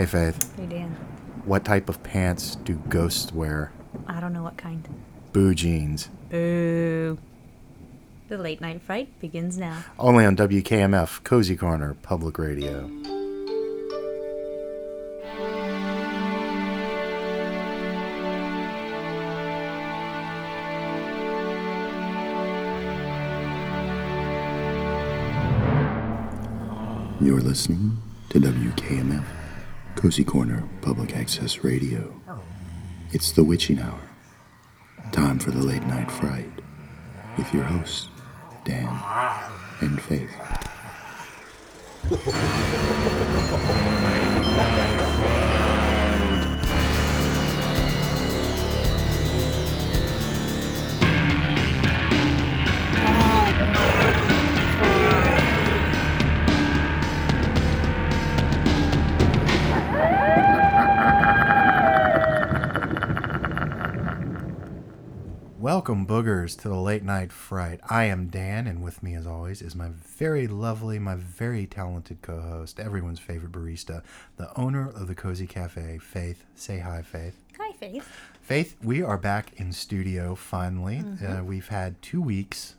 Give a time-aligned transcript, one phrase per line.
[0.00, 0.56] Hey, Faith.
[0.56, 0.96] Hey, Dan.
[1.44, 3.70] What type of pants do ghosts wear?
[4.06, 4.88] I don't know what kind.
[5.34, 6.08] Boo jeans.
[6.30, 7.18] Boo.
[8.28, 9.84] The late night fright begins now.
[9.98, 12.88] Only on WKMF, Cozy Corner, Public Radio.
[27.20, 27.98] You're listening
[28.30, 29.26] to WKMF,
[29.96, 32.14] Cozy Corner Public Access Radio.
[33.12, 34.00] It's the witching hour.
[35.12, 36.50] Time for the late night fright
[37.36, 38.08] with your hosts,
[38.64, 38.88] Dan
[39.80, 40.30] and Faith.
[65.80, 67.80] Welcome, boogers, to the late night fright.
[67.88, 72.20] I am Dan, and with me, as always, is my very lovely, my very talented
[72.20, 74.02] co host, everyone's favorite barista,
[74.36, 76.44] the owner of the Cozy Cafe, Faith.
[76.54, 77.34] Say hi, Faith.
[77.58, 78.06] Hi, Faith.
[78.42, 81.02] Faith, we are back in studio finally.
[81.26, 82.74] Uh, we've had two weeks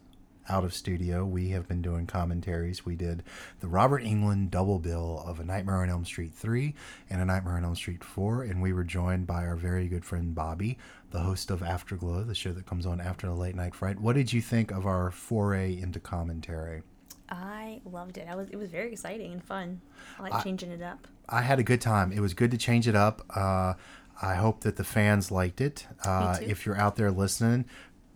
[0.51, 1.25] out of studio.
[1.25, 2.85] We have been doing commentaries.
[2.85, 3.23] We did
[3.61, 6.75] the Robert Englund double bill of A Nightmare on Elm Street 3
[7.09, 10.03] and A Nightmare on Elm Street 4, and we were joined by our very good
[10.03, 10.77] friend Bobby,
[11.11, 14.01] the host of Afterglow, the show that comes on after the late night fright.
[14.01, 16.83] What did you think of our foray into commentary?
[17.29, 18.27] I loved it.
[18.29, 18.49] I was.
[18.49, 19.79] It was very exciting and fun.
[20.19, 21.07] I like changing it up.
[21.29, 22.11] I had a good time.
[22.11, 23.21] It was good to change it up.
[23.33, 23.75] Uh,
[24.21, 25.87] I hope that the fans liked it.
[26.03, 27.65] Uh, if you're out there listening,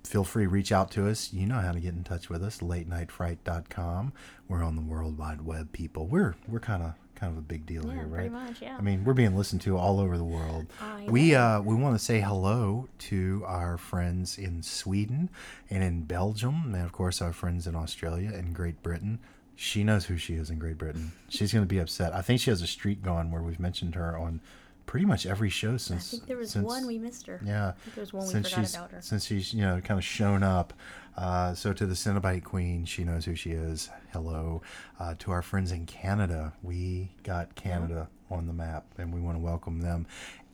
[0.06, 1.34] feel free to reach out to us.
[1.34, 2.60] You know how to get in touch with us.
[2.60, 4.14] LateNightFright.com.
[4.48, 6.08] We're on the World Wide Web, people.
[6.08, 8.32] We're we're kind of kind of a big deal Yeah, here, pretty right?
[8.48, 8.76] much, yeah.
[8.78, 10.68] I mean, we're being listened to all over the world.
[10.82, 15.30] I we uh, we want to say hello to our friends in Sweden
[15.70, 19.20] and in Belgium, and of course our friends in Australia and Great Britain.
[19.58, 21.14] She knows who she is in Great Britain.
[21.30, 22.14] She's going to be upset.
[22.14, 24.42] I think she has a streak going where we've mentioned her on
[24.86, 26.08] pretty much every show since.
[26.08, 27.40] I think there was since- one we missed her.
[27.46, 27.70] yeah.
[27.70, 29.02] I think there was one we since forgot she's about her.
[29.02, 30.74] since she's you know kind of shown up.
[31.18, 33.90] Uh, so to the Cenobite Queen, she knows who she is.
[34.12, 34.62] Hello,
[35.00, 39.38] uh, to our friends in Canada, we got Canada on the map, and we want
[39.38, 40.06] to welcome them.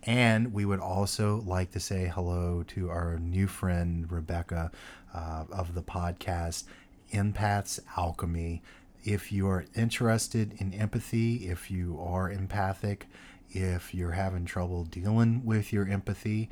[0.03, 4.71] And we would also like to say hello to our new friend Rebecca
[5.13, 6.65] uh, of the podcast
[7.13, 8.61] Empaths Alchemy.
[9.03, 13.07] If you are interested in empathy, if you are empathic,
[13.51, 16.49] if you're having trouble dealing with your empathy,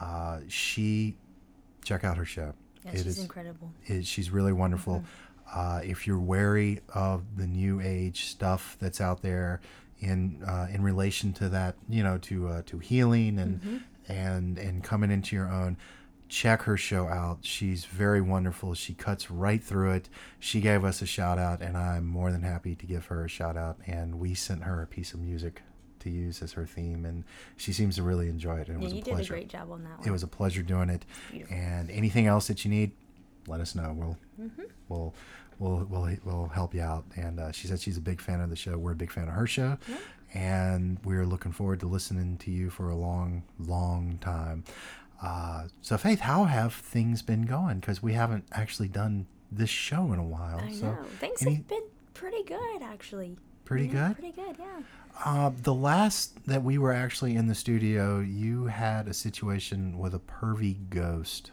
[0.00, 1.16] uh, she
[1.84, 2.54] check out her show.
[2.84, 3.72] Yeah, It she's is- incredible.
[3.86, 4.96] it, she's really wonderful.
[4.98, 5.06] Mm-hmm.
[5.54, 9.60] Uh, if you're wary of the new age stuff that's out there
[9.98, 13.76] in uh, in relation to that, you know, to uh, to healing and Mm-hmm.
[14.12, 15.76] and and coming into your own,
[16.28, 17.40] check her show out.
[17.42, 18.72] She's very wonderful.
[18.74, 20.08] She cuts right through it.
[20.40, 23.28] She gave us a shout out, and I'm more than happy to give her a
[23.28, 23.76] shout out.
[23.86, 25.62] And we sent her a piece of music
[26.02, 27.24] to use as her theme, and
[27.56, 28.68] she seems to really enjoy it.
[28.68, 29.34] And it Yeah, was you a did a pleasure.
[29.34, 30.06] great job on that one.
[30.08, 31.04] It was a pleasure doing it.
[31.50, 32.92] And anything else that you need,
[33.46, 33.92] let us know.
[33.96, 34.62] We'll Mm-hmm.
[34.88, 35.14] we'll
[35.58, 37.04] we'll we'll we'll help you out.
[37.16, 38.76] And uh, she said she's a big fan of the show.
[38.78, 39.78] We're a big fan of her show,
[40.34, 44.64] and we're looking forward to listening to you for a long, long time.
[45.22, 47.78] Uh, so, Faith, how have things been going?
[47.78, 50.60] Because we haven't actually done this show in a while.
[50.60, 50.98] I so know.
[51.20, 53.36] Things any- have been pretty good, actually.
[53.64, 54.14] Pretty Yeah, good?
[54.18, 54.80] Pretty good, yeah.
[55.24, 60.14] Uh, the last that we were actually in the studio, you had a situation with
[60.14, 61.50] a pervy ghost.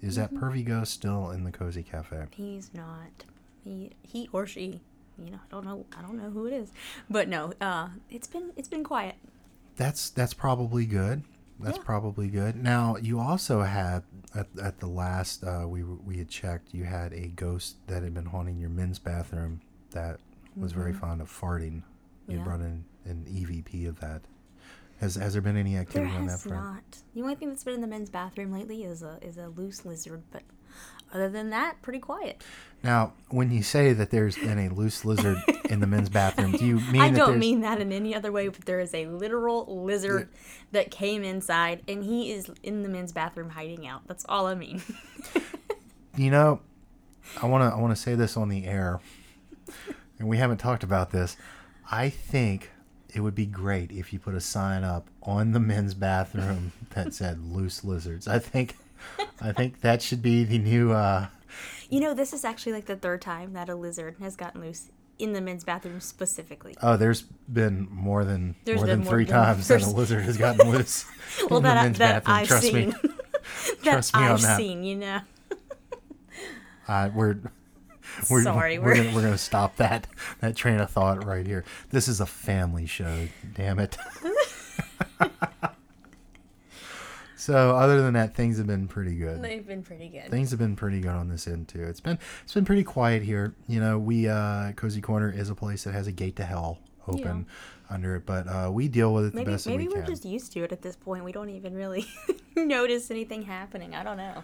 [0.00, 0.44] Is that Mm-hmm.
[0.44, 2.24] pervy ghost still in the cozy cafe?
[2.30, 3.24] He's not.
[3.62, 4.80] He he or she.
[5.18, 5.84] You know, I don't know.
[5.96, 6.72] I don't know who it is,
[7.10, 7.52] but no.
[7.60, 9.16] Uh, it's been it's been quiet.
[9.76, 11.22] That's that's probably good.
[11.60, 11.84] That's Yeah.
[11.84, 12.56] probably good.
[12.56, 14.02] Now you also had
[14.34, 18.14] at, at the last uh, we we had checked, you had a ghost that had
[18.14, 19.60] been haunting your men's bathroom
[19.90, 20.20] that
[20.60, 21.82] was very fond of farting.
[22.28, 22.38] You Mm-hmm.
[22.38, 22.44] Yeah.
[22.44, 24.22] brought in an EVP of that.
[25.00, 26.62] Has has there been any There activity on that front?
[26.62, 26.98] not.
[27.14, 29.84] The only thing that's been in the men's bathroom lately is a is a loose
[29.84, 30.42] lizard, but
[31.12, 32.44] other than that, pretty quiet.
[32.84, 36.64] Now, when you say that there's been a loose lizard in the men's bathroom, do
[36.64, 39.82] you mean I don't mean that in any other way, but there is a literal
[39.84, 40.28] lizard
[40.70, 44.02] that came inside, and he is in the men's bathroom hiding out.
[44.06, 44.82] That's all I mean.
[46.16, 46.60] You know,
[47.42, 49.00] I want to I want to say this on the air,
[50.20, 51.36] and we haven't talked about this.
[51.90, 52.70] I think
[53.12, 57.12] it would be great if you put a sign up on the men's bathroom that
[57.14, 58.76] said "loose lizards." I think,
[59.40, 60.92] I think that should be the new.
[60.92, 61.26] Uh,
[61.88, 64.90] you know, this is actually like the third time that a lizard has gotten loose
[65.18, 66.76] in the men's bathroom specifically.
[66.80, 70.22] Oh, there's been more than There's more than more three than- times that a lizard
[70.22, 71.04] has gotten loose
[71.50, 72.36] Well, in the that, men's that bathroom.
[72.36, 72.88] I've Trust seen.
[73.02, 73.10] me.
[73.82, 74.56] that Trust me on I've that.
[74.56, 75.20] seen, you know.
[76.88, 77.38] Uh, we're
[78.28, 80.06] we're, Sorry, we're, we're- gonna, we're gonna stop that
[80.40, 81.64] that train of thought right here.
[81.90, 83.96] This is a family show, damn it.
[87.36, 89.42] so other than that, things have been pretty good.
[89.42, 90.30] They've been pretty good.
[90.30, 91.82] Things have been pretty good on this end too.
[91.84, 93.54] It's been it's been pretty quiet here.
[93.66, 96.78] You know, we uh Cozy Corner is a place that has a gate to hell
[97.08, 97.46] open
[97.88, 100.06] under it, but uh we deal with it the maybe best that maybe we we're
[100.06, 101.24] just used to it at this point.
[101.24, 102.06] We don't even really
[102.56, 103.94] notice anything happening.
[103.94, 104.42] I don't know.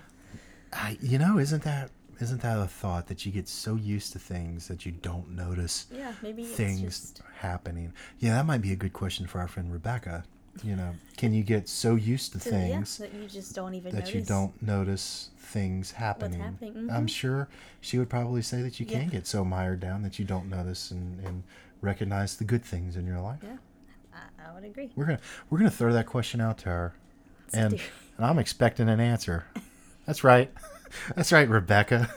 [0.72, 1.90] I, you know, isn't that
[2.20, 5.86] isn't that a thought that you get so used to things that you don't notice
[5.90, 7.92] Yeah, maybe things just happening?
[8.18, 10.24] Yeah, that might be a good question for our friend Rebecca.
[10.64, 13.92] You know, can you get so used to things yeah, that you just don't even
[13.92, 14.14] that notice.
[14.14, 16.40] you don't notice things happening?
[16.40, 17.10] happening, I'm mhm.
[17.10, 17.48] sure
[17.80, 20.90] she would probably say that you can get so mired down that you don't notice
[20.90, 21.42] and, and
[21.82, 23.40] recognize the good things in your life.
[23.42, 23.56] Yeah,
[24.14, 24.90] I, I would agree.
[24.96, 25.20] We're gonna
[25.50, 26.94] we're gonna throw that question out to her,
[27.52, 27.74] and
[28.16, 29.44] and I'm expecting an answer.
[30.06, 30.50] That's right,
[31.14, 32.10] that's right, Rebecca,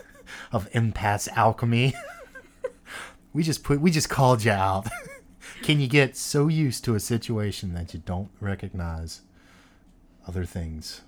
[0.52, 1.94] of Empath's Alchemy.
[3.32, 4.86] we just put we just called you out.
[5.62, 9.22] Can you get so used to a situation that you don't recognize
[10.26, 11.02] other things?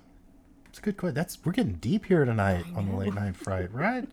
[0.67, 1.15] It's a good question.
[1.15, 4.07] That's we're getting deep here tonight on the late night fright, right?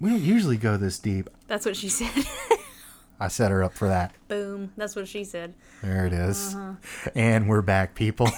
[0.00, 1.28] We don't usually go this deep.
[1.46, 2.24] That's what she said.
[3.20, 4.14] I set her up for that.
[4.28, 4.72] Boom.
[4.78, 5.52] That's what she said.
[5.82, 6.54] There it is.
[6.54, 7.10] Uh-huh.
[7.14, 8.30] And we're back, people.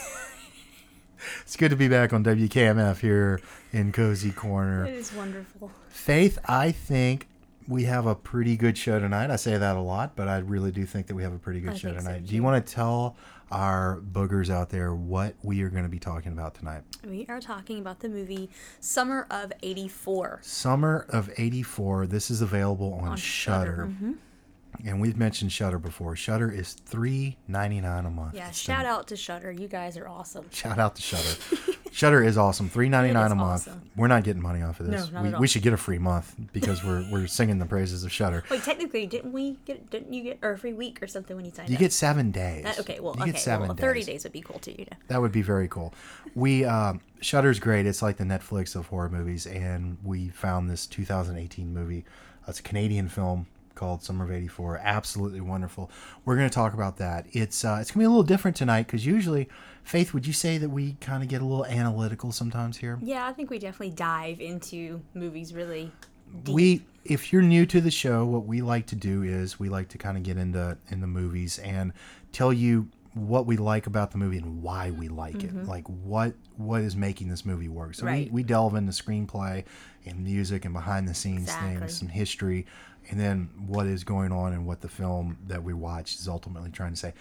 [1.42, 3.40] It's good to be back on WKMF here
[3.72, 4.86] in Cozy Corner.
[4.86, 5.70] It is wonderful.
[5.88, 7.28] Faith, I think
[7.69, 9.30] we have a pretty good show tonight.
[9.30, 11.60] I say that a lot, but I really do think that we have a pretty
[11.60, 12.26] good I show think so, tonight.
[12.26, 13.16] do you want to tell
[13.50, 16.82] our boogers out there what we are going to be talking about tonight?
[17.06, 20.40] We are talking about the movie Summer of 84.
[20.42, 22.06] Summer of 84.
[22.06, 23.70] This is available on, On Shutter.
[23.70, 24.12] Shudder, mm-hmm.
[24.84, 26.16] And we've mentioned Shudder before.
[26.16, 28.34] Shudder is $3.99 a month.
[28.34, 29.52] Yeah, shout out to Shudder.
[29.52, 30.46] You guys are awesome.
[30.50, 31.72] Shout out to Shudder.
[31.92, 32.70] Shudder is awesome.
[32.70, 33.69] Three ninety nine a month.
[33.69, 33.82] awesome.
[33.96, 35.08] We're not getting money off of this.
[35.08, 35.40] No, not we, at all.
[35.40, 38.42] we should get a free month because we're we're singing the praises of Shudder.
[38.50, 39.90] Wait, technically, didn't we get?
[39.90, 41.70] Didn't you get or a free week or something when you signed up?
[41.70, 41.80] You up?
[41.80, 42.64] get seven days.
[42.64, 43.82] Uh, okay, well, you okay, get seven well, days.
[43.82, 44.72] thirty days would be cool too.
[44.72, 44.96] You know.
[45.08, 45.92] That would be very cool.
[46.34, 47.84] We um, Shudder's great.
[47.84, 52.06] It's like the Netflix of horror movies, and we found this 2018 movie.
[52.48, 54.78] It's a Canadian film called Summer of '84.
[54.82, 55.90] Absolutely wonderful.
[56.24, 57.26] We're going to talk about that.
[57.32, 59.48] It's uh, it's going to be a little different tonight because usually,
[59.84, 62.98] Faith, would you say that we kind of get a little analytical sometimes here?
[63.02, 65.90] Yeah, I think we definitely dive into movies really.
[66.48, 69.88] we if you're new to the show what we like to do is we like
[69.88, 71.92] to kind of get into in the movies and
[72.30, 76.32] tell you what we like about the movie and why we like it like what
[76.56, 78.26] what is making this movie work so Right.
[78.28, 79.64] we, we delve into screenplay
[80.06, 81.76] and music and behind the scenes Exactly.
[81.76, 82.64] things some history
[83.10, 86.70] and then what is going on and what the film that we watched is ultimately
[86.70, 87.12] trying to say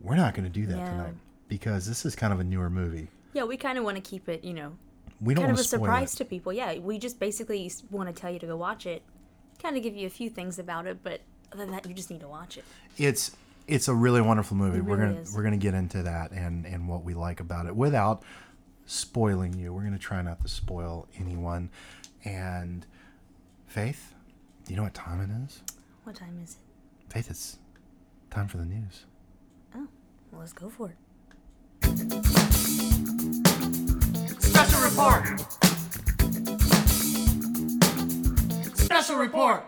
[0.00, 0.90] we're not going to do that Yeah.
[0.90, 1.14] tonight
[1.48, 4.28] because this is kind of a newer movie Yeah, we kind of want to keep
[4.28, 4.72] it, you know,
[5.20, 6.16] we don't kind of a surprise it.
[6.18, 6.52] to people.
[6.52, 9.02] Yeah, we just basically want to tell you to go watch it,
[9.62, 11.20] kind of give you a few things about it, but
[11.52, 12.64] other than that, you just need to watch it.
[12.98, 13.36] it's
[13.68, 14.80] it's a really wonderful movie.
[14.80, 15.32] we're gonna is.
[15.34, 18.22] we're gonna get into that and and what we like about it without
[18.86, 19.72] spoiling you.
[19.72, 21.70] We're gonna try not to spoil anyone.
[22.24, 22.84] And
[23.66, 24.12] Faith,
[24.68, 25.60] you know what time it is?
[26.04, 27.12] What time is it?
[27.12, 27.58] Faith, it's
[28.30, 29.04] time for the news.
[29.74, 29.86] Oh,
[30.30, 30.96] well, let's go for it.
[34.40, 35.40] Special report.
[38.76, 39.64] Special report.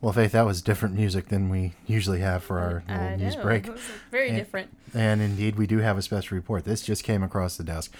[0.00, 3.34] Well, Faith, that was different music than we usually have for our little I news
[3.34, 3.66] know, break.
[3.66, 4.70] it was very And- different.
[4.94, 6.64] And indeed, we do have a special report.
[6.64, 7.92] This just came across the desk.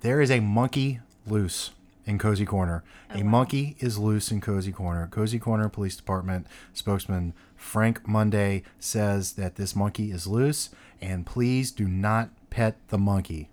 [0.00, 1.70] There is a monkey loose
[2.08, 2.82] in Cozy Corner.
[3.14, 5.06] Oh, a monkey is loose in Cozy Corner.
[5.08, 10.70] Cozy Corner Police Department spokesman Frank Monday says that this monkey is loose
[11.02, 13.50] and please do not pet the monkey.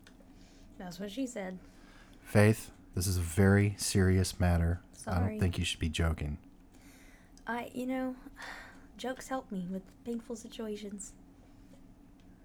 [0.80, 1.60] That's what she said.
[2.24, 4.80] Faith, this is a very serious matter.
[4.94, 5.18] Sorry.
[5.18, 6.38] I don't think you should be joking.
[7.46, 8.16] I, you know,
[8.98, 11.12] jokes help me with painful situations.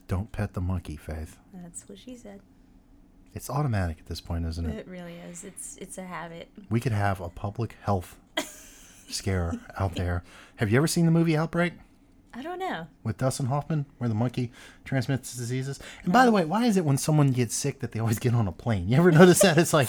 [0.09, 1.39] Don't pet the monkey, Faith.
[1.55, 2.41] That's what she said.
[3.35, 4.77] It's automatic at this point, isn't it?
[4.79, 5.45] It really is.
[5.45, 6.49] It's it's a habit.
[6.69, 8.17] We could have a public health
[9.09, 10.25] scare out there.
[10.57, 11.75] Have you ever seen the movie Outbreak
[12.33, 12.87] I don't know.
[13.03, 14.53] with Dustin Hoffman, where the monkey
[14.85, 15.81] transmits diseases?
[16.05, 18.35] And by the way, why is it when someone gets sick that they always get
[18.35, 18.89] on a plane?
[18.89, 19.59] You ever notice that?
[19.59, 19.89] It's like,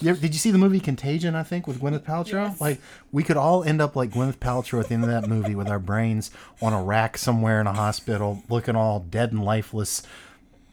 [0.00, 1.34] you ever, did you see the movie Contagion?
[1.34, 2.48] I think with Gwyneth Paltrow.
[2.48, 2.60] Yes.
[2.60, 2.80] Like
[3.12, 5.68] we could all end up like Gwyneth Paltrow at the end of that movie with
[5.68, 6.30] our brains
[6.62, 10.02] on a rack somewhere in a hospital, looking all dead and lifeless.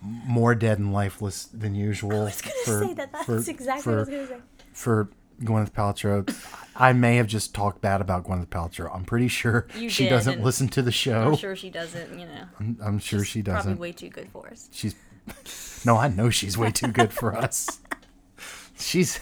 [0.01, 2.22] More dead and lifeless than usual.
[2.22, 3.12] I was gonna say that.
[3.27, 4.38] That's exactly what I was gonna say.
[4.74, 5.10] for
[5.41, 6.27] Gwyneth Paltrow.
[6.75, 8.93] I may have just talked bad about Gwyneth Paltrow.
[8.96, 11.29] I'm pretty sure You she did, doesn't listen to the show.
[11.29, 12.17] I'm sure she doesn't.
[12.20, 13.74] You know, I'm, I'm sure she doesn't.
[13.74, 14.70] Probably way too good for us.
[14.72, 14.96] She's
[15.86, 17.79] no, I know she's way too good for us.
[18.77, 19.20] She's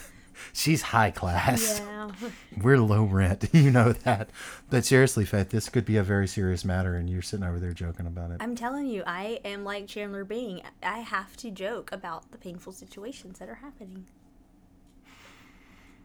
[0.52, 1.80] she's high class.
[1.80, 2.10] Yeah.
[2.62, 3.48] We're low rent.
[3.60, 4.30] You know that.
[4.70, 7.72] But seriously, Faith, this could be a very serious matter, and you're sitting over there
[7.72, 8.38] joking about it.
[8.40, 10.62] I'm telling you, I am like Chandler Bing.
[10.82, 14.06] I have to joke about the painful situations that are happening.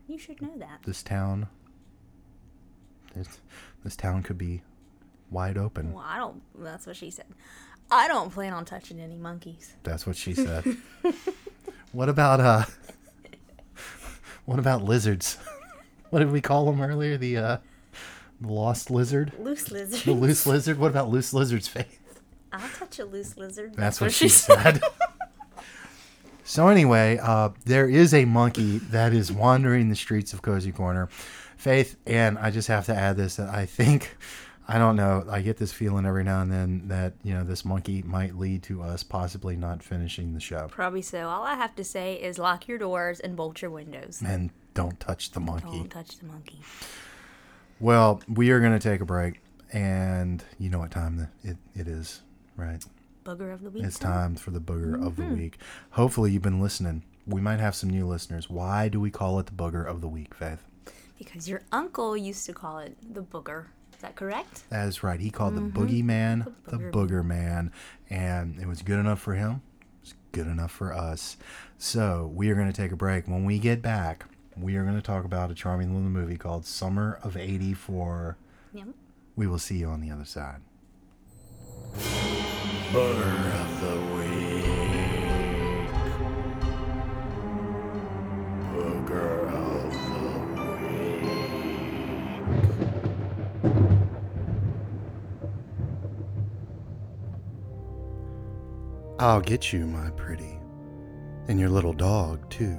[0.08, 0.82] You should know that.
[0.86, 1.48] This town,
[3.16, 3.40] this,
[3.84, 4.62] this town could be
[5.32, 5.94] wide open.
[5.94, 6.42] Well, I don't.
[6.60, 7.26] That's what she said.
[7.90, 9.76] I don't plan on touching any monkeys.
[9.84, 10.78] That's what she said.
[11.92, 12.66] what about uh?
[14.46, 15.38] What about lizards?
[16.10, 17.18] what did we call them earlier?
[17.18, 17.58] The uh,
[18.42, 20.02] the lost lizard, Loose lizard.
[20.02, 20.78] the loose lizard.
[20.78, 22.00] What about loose lizards, Faith?
[22.52, 23.76] I'll touch a loose lizard.
[23.76, 24.82] That's what she said.
[26.44, 31.10] so anyway, uh, there is a monkey that is wandering the streets of Cozy Corner,
[31.58, 34.16] Faith, and I just have to add this that I think,
[34.68, 37.64] I don't know, I get this feeling every now and then that you know this
[37.64, 40.68] monkey might lead to us possibly not finishing the show.
[40.72, 41.28] Probably so.
[41.28, 44.24] All I have to say is lock your doors and bolt your windows.
[44.26, 45.68] And don't touch the monkey.
[45.78, 46.60] Don't touch the monkey.
[47.80, 49.42] Well, we are going to take a break,
[49.74, 52.22] and you know what time it, it is,
[52.56, 52.84] right?
[53.26, 53.84] Booger of the week.
[53.84, 55.34] It's time for the booger of the Mm-hmm.
[55.38, 55.58] week.
[55.92, 57.04] Hopefully, you've been listening.
[57.28, 58.50] We might have some new listeners.
[58.50, 60.64] Why do we call it the booger of the week, Faith?
[61.18, 63.66] Because your uncle used to call it the booger.
[64.06, 64.70] Is that correct?
[64.70, 65.20] That is right.
[65.20, 65.82] He called the mm-hmm.
[65.82, 67.72] boogeyman The the booger booger man,
[68.08, 69.64] and it was good enough for him.
[70.04, 71.38] It's good enough for us.
[71.80, 73.28] So we are going to take a break.
[73.28, 76.68] When we get back, we are going to talk about a charming little movie called
[76.68, 78.36] Summer of ¡84.
[78.74, 78.90] Yep.
[79.36, 80.62] We will see you on the other side.
[82.92, 84.15] Booger of the
[99.26, 100.60] I'll get you, my pretty.
[101.48, 102.78] And your little dog, too.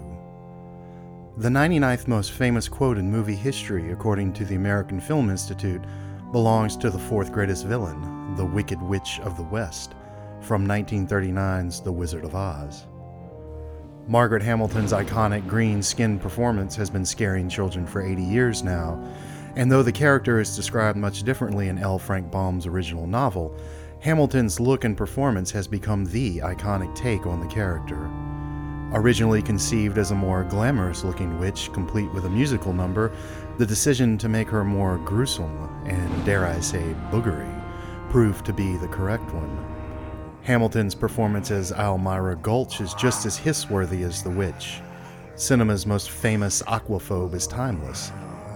[1.39, 5.83] The 99th most famous quote in movie history, according to the American Film Institute,
[6.31, 9.97] belongs to the fourth greatest villain, the Wicked Witch of the West,
[10.41, 12.87] from 1939's The Wizard of Oz.
[14.07, 19.05] Margaret Hamilton's iconic green skinned performance has been scaring children for 80 years now,
[19.57, 21.99] and though the character is described much differently in L.
[21.99, 23.59] Frank Baum's original novel,
[24.01, 28.11] Hamilton's look and performance has become the iconic take on the character.
[28.93, 33.13] Originally conceived as a more glamorous looking witch, complete with a musical number,
[33.59, 37.53] the decision to make her more gruesome and, dare I say, boogery
[38.11, 39.65] proved to be the correct one.
[40.43, 44.81] Hamilton's performance as Almira Gulch is just as hiss-worthy as the witch.
[45.35, 48.13] Cinema's most famous aquaphobe is timeless,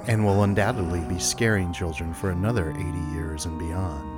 [0.06, 2.82] and will undoubtedly be scaring children for another 80
[3.12, 4.09] years and beyond.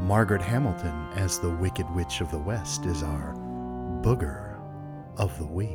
[0.00, 3.34] Margaret Hamilton as the Wicked Witch of the West is our
[4.02, 4.56] booger
[5.16, 5.70] of the week.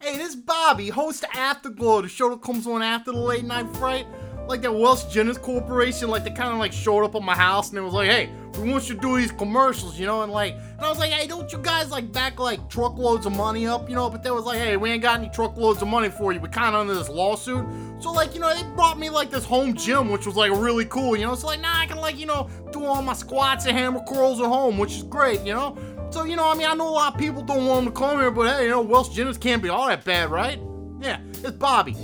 [0.00, 3.68] Hey, this is Bobby, host Afterglow, the show that comes on after the late night
[3.76, 4.06] fright.
[4.46, 7.70] Like that Welsh Jennings Corporation, like they kind of like showed up at my house
[7.70, 10.32] and it was like, hey, we want you to do these commercials, you know, and
[10.32, 13.66] like, and I was like, hey, don't you guys like back like truckloads of money
[13.66, 14.08] up, you know?
[14.08, 16.40] But they was like, hey, we ain't got any truckloads of money for you.
[16.40, 17.66] We're kind of under this lawsuit.
[17.98, 20.84] So like, you know, they brought me like this home gym, which was like really
[20.84, 21.34] cool, you know?
[21.34, 24.40] So like, now I can like, you know, do all my squats and hammer curls
[24.40, 25.76] at home, which is great, you know?
[26.10, 27.98] So, you know, I mean, I know a lot of people don't want them to
[27.98, 30.60] come here, but hey, you know, Welsh Jennings can't be all that bad, right?
[31.00, 31.96] Yeah, it's Bobby.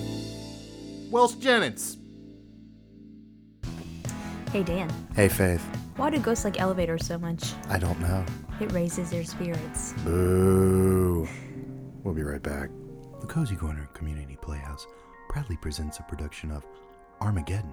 [1.10, 1.98] Welsh Jennings.
[4.52, 5.64] Hey Dan, Hey, Faith.
[5.96, 7.54] why do ghosts like elevators so much?
[7.70, 8.24] I don't know.
[8.60, 9.94] It raises their spirits.
[10.04, 11.26] Boo.
[12.04, 12.68] We'll be right back.
[13.20, 14.86] The Cozy Corner Community Playhouse
[15.30, 16.66] proudly presents a production of
[17.20, 17.72] Armageddon,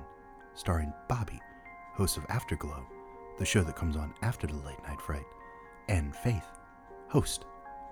[0.53, 1.39] starring Bobby,
[1.95, 2.85] host of Afterglow,
[3.39, 5.25] the show that comes on after the late night fright,
[5.89, 6.45] and Faith,
[7.09, 7.43] host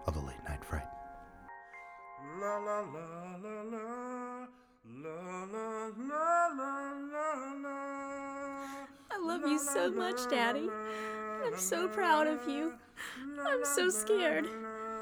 [0.05, 0.87] of the late night fright.
[2.39, 4.47] La la la la la.
[4.89, 7.96] La la la la la la.
[9.17, 10.69] I love you so much, Daddy.
[11.45, 12.73] I'm so proud of you.
[13.43, 14.45] I'm so scared.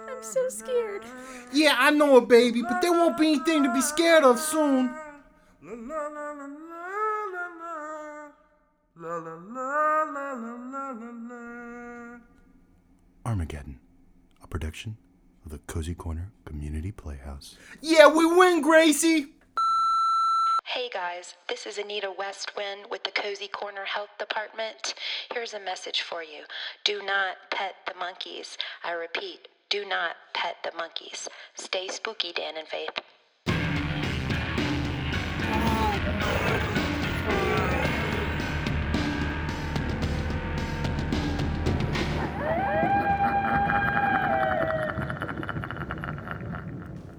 [0.09, 1.03] I'm so scared.
[1.51, 4.95] Yeah, I know it, baby, but there won't be anything to be scared of soon.
[13.25, 13.79] Armageddon,
[14.41, 14.97] a production
[15.45, 17.57] of the Cozy Corner Community Playhouse.
[17.81, 19.27] Yeah, we win, Gracie!
[20.67, 24.95] Hey guys, this is Anita Westwind with the Cozy Corner Health Department.
[25.31, 26.43] Here's a message for you.
[26.83, 28.57] Do not pet the monkeys.
[28.83, 31.29] I repeat, do not pet the monkeys.
[31.53, 32.99] Stay spooky, Dan and Faith.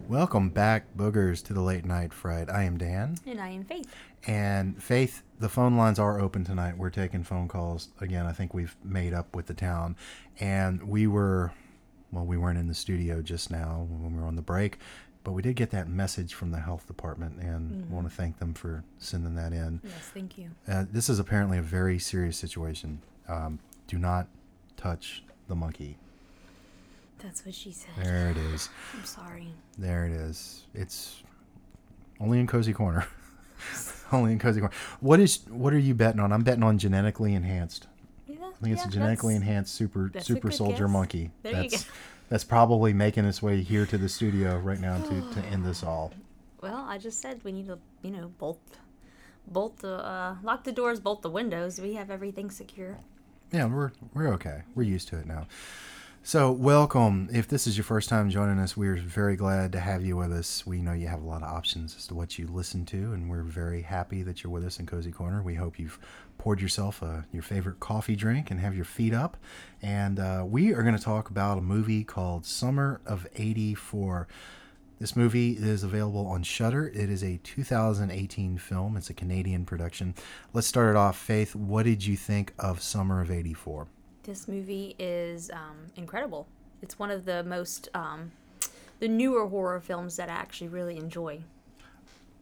[0.08, 2.48] Welcome back, boogers, to the Late Night Fright.
[2.48, 3.16] I am Dan.
[3.26, 3.92] And I am Faith.
[4.28, 6.78] And Faith, the phone lines are open tonight.
[6.78, 7.88] We're taking phone calls.
[8.00, 9.96] Again, I think we've made up with the town.
[10.38, 11.52] And we were,
[12.12, 14.78] well, we weren't in the studio just now when we were on the break,
[15.24, 18.54] but we did get that message from the health department and want to thank them
[18.54, 19.80] for sending that in.
[19.82, 20.50] Yes, thank you.
[20.68, 23.02] Uh, this is apparently a very serious situation.
[23.26, 23.58] Um,
[23.88, 24.28] do not
[24.76, 25.98] touch the monkey.
[27.18, 27.90] That's what she said.
[28.02, 28.68] There it is.
[28.94, 29.48] I'm sorry.
[29.78, 30.64] There it is.
[30.74, 31.22] It's
[32.20, 33.06] only in cozy corner.
[34.12, 34.74] only in cozy corner.
[35.00, 35.40] What is?
[35.48, 36.32] What are you betting on?
[36.32, 37.86] I'm betting on genetically enhanced.
[38.26, 40.92] Yeah, I think it's a genetically enhanced super super soldier guess.
[40.92, 41.30] monkey.
[41.42, 41.86] There that's
[42.28, 45.82] that's probably making its way here to the studio right now to, to end this
[45.82, 46.12] all.
[46.62, 48.60] Well, I just said we need to, you know, bolt,
[49.46, 51.78] bolt the, uh, lock the doors, bolt the windows.
[51.80, 52.98] We have everything secure.
[53.52, 54.62] Yeah, we're we're okay.
[54.74, 55.46] We're used to it now.
[56.26, 57.28] So, welcome.
[57.32, 60.32] If this is your first time joining us, we're very glad to have you with
[60.32, 60.66] us.
[60.66, 63.30] We know you have a lot of options as to what you listen to, and
[63.30, 65.40] we're very happy that you're with us in Cozy Corner.
[65.40, 66.00] We hope you've
[66.36, 69.36] poured yourself a, your favorite coffee drink and have your feet up.
[69.80, 74.26] And uh, we are going to talk about a movie called Summer of 84.
[74.98, 76.88] This movie is available on Shudder.
[76.88, 78.96] It is a 2018 film.
[78.96, 80.16] It's a Canadian production.
[80.52, 81.16] Let's start it off.
[81.16, 83.86] Faith, what did you think of Summer of 84?
[84.26, 86.48] This movie is um, incredible.
[86.82, 88.32] It's one of the most, um,
[88.98, 91.42] the newer horror films that I actually really enjoy.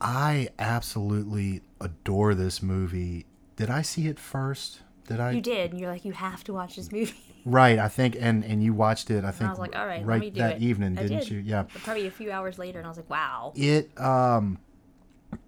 [0.00, 3.26] I absolutely adore this movie.
[3.57, 4.81] Did I see it first?
[5.07, 5.33] Did I?
[5.33, 7.14] You did, and you're like, you have to watch this movie.
[7.47, 9.23] Right, I think, and and you watched it.
[9.23, 10.62] I think And I was like, all right, right let me do that it.
[10.62, 11.29] evening, I didn't did.
[11.29, 11.38] you?
[11.40, 11.64] Yeah.
[11.70, 13.53] But probably a few hours later, and I was like, wow.
[13.55, 14.57] It um,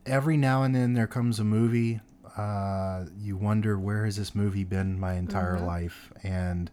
[0.04, 2.00] every now and then there comes a movie.
[2.36, 5.66] Uh, you wonder where has this movie been my entire Mm-hmm.
[5.66, 6.70] life, and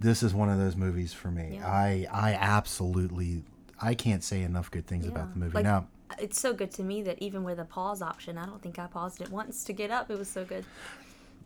[0.00, 1.54] this is one of those movies for me.
[1.56, 1.66] Yeah.
[1.66, 3.42] I I absolutely
[3.80, 5.54] I can't say enough good things about the movie.
[5.54, 5.86] Like, now,
[6.18, 8.86] It's so good to me that even with a pause option, I don't think I
[8.86, 10.10] paused it once to get up.
[10.10, 10.64] It was so good.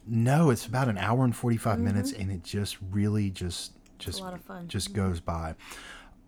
[0.07, 4.25] No, it's about an hour and 45 minutes and it just really just just Mm-hmm.
[4.27, 4.69] lot of fun.
[4.69, 5.55] just goes by.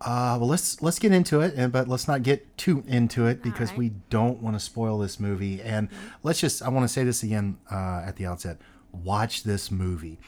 [0.03, 3.41] Uh, well, let's let's get into it, and but let's not get too into it
[3.41, 3.79] because right.
[3.79, 5.61] we don't want to spoil this movie.
[5.61, 5.87] And
[6.23, 8.57] let's just I want to say this again uh, at the outset:
[8.91, 10.19] watch this movie.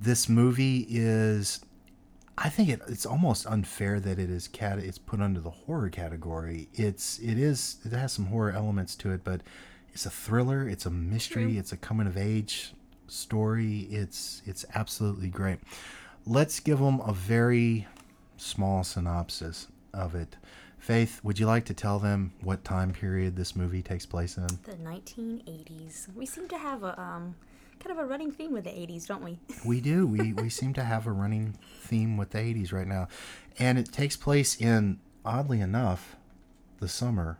[0.00, 1.64] This movie is,
[2.38, 5.88] I think it, it's almost unfair that it is cat it's put under the horror
[5.88, 6.68] category.
[6.72, 9.40] It's it is it has some horror elements to it, but
[9.92, 10.68] it's a thriller.
[10.68, 11.44] It's a mystery.
[11.44, 11.58] True.
[11.58, 12.72] It's a coming of age
[13.08, 13.88] story.
[13.90, 15.58] It's it's absolutely great.
[16.24, 17.88] Let's give them a very
[18.36, 20.36] small synopsis of it.
[20.78, 24.46] Faith, would you like to tell them what time period this movie takes place in?
[24.64, 26.14] The 1980s.
[26.14, 27.34] We seem to have a um,
[27.80, 29.38] kind of a running theme with the 80s, don't we?
[29.64, 30.06] We do.
[30.06, 33.08] We we seem to have a running theme with the 80s right now.
[33.58, 36.16] And it takes place in oddly enough
[36.78, 37.38] the summer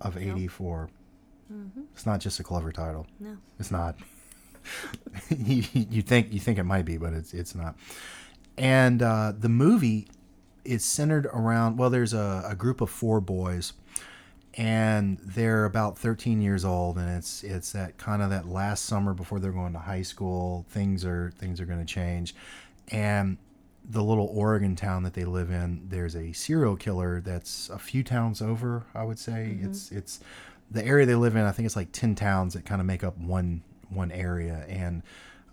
[0.00, 0.90] of 84.
[1.94, 3.06] It's not just a clever title.
[3.18, 3.36] No.
[3.58, 3.96] It's not.
[5.30, 7.76] you, you think you think it might be, but it's it's not.
[8.58, 10.08] And uh, the movie
[10.68, 13.72] is centered around well, there's a, a group of four boys,
[14.54, 19.14] and they're about 13 years old, and it's it's that kind of that last summer
[19.14, 20.66] before they're going to high school.
[20.68, 22.34] Things are things are going to change,
[22.88, 23.38] and
[23.90, 28.02] the little Oregon town that they live in, there's a serial killer that's a few
[28.04, 28.84] towns over.
[28.94, 30.20] I would say it's it's
[30.70, 31.44] the area they live in.
[31.44, 35.02] I think it's like ten towns that kind of make up one one area, and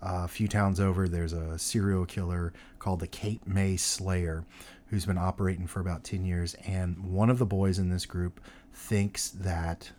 [0.02, 4.44] uh, a few towns over, there's a serial killer called the Cape May Slayer,
[4.88, 6.54] who's been operating for about ten years.
[6.66, 8.40] And one of the boys in this group
[8.72, 9.90] thinks that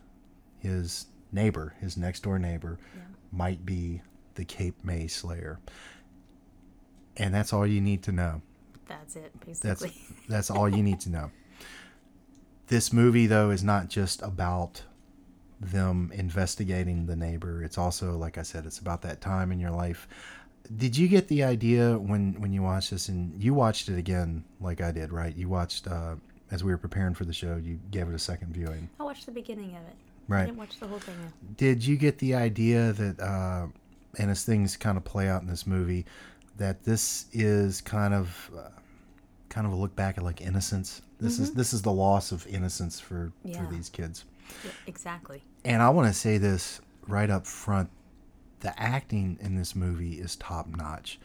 [0.58, 2.78] his neighbor, his next door neighbor,
[3.32, 4.02] might be
[4.34, 5.58] the Cape May Slayer.
[7.16, 8.42] And that's all you need to know.
[8.86, 10.16] That's it, That's basically.
[10.28, 11.30] that's all you need to know.
[12.68, 14.82] This movie though is not just about
[15.60, 17.62] them investigating the neighbor.
[17.62, 20.08] It's also like I said it's about that time in your life.
[20.76, 24.44] Did you get the idea when when you watched this and you watched it again
[24.60, 25.34] like I did, right?
[25.34, 26.16] You watched uh
[26.50, 28.88] as we were preparing for the show, you gave it a second viewing.
[29.00, 29.94] I watched the beginning of it.
[30.28, 30.42] Right.
[30.42, 31.14] I didn't watch the whole thing.
[31.22, 31.32] though.
[31.56, 33.66] Did you get the idea that, uh,
[34.18, 36.04] and as things kind of play out in this movie,
[36.58, 38.68] that this is kind of uh,
[39.48, 41.00] kind of a look back at like innocence.
[41.20, 43.48] This is this is the loss of innocence for Mm-hmm.
[43.48, 43.64] Yeah.
[43.66, 44.24] for these kids.
[44.64, 45.42] Yeah, exactly.
[45.64, 47.90] And I want to say this right up front.
[48.60, 51.18] The acting in this movie is top notch.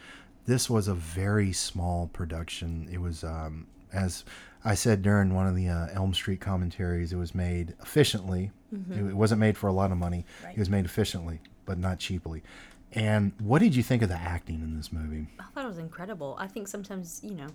[0.45, 2.89] This was a very small production.
[2.91, 4.23] It was, um, as
[4.65, 8.51] I said during one of the uh, Elm Street commentaries, it was made efficiently.
[8.91, 10.25] It, it wasn't made for a lot of money.
[10.51, 12.43] It was made efficiently, but not cheaply.
[12.91, 15.27] And what did you think of the acting in this movie?
[15.39, 16.35] I thought it was incredible.
[16.39, 17.47] I think sometimes, you know,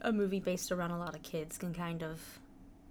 [0.00, 2.20] a movie based around a lot of kids can kind of,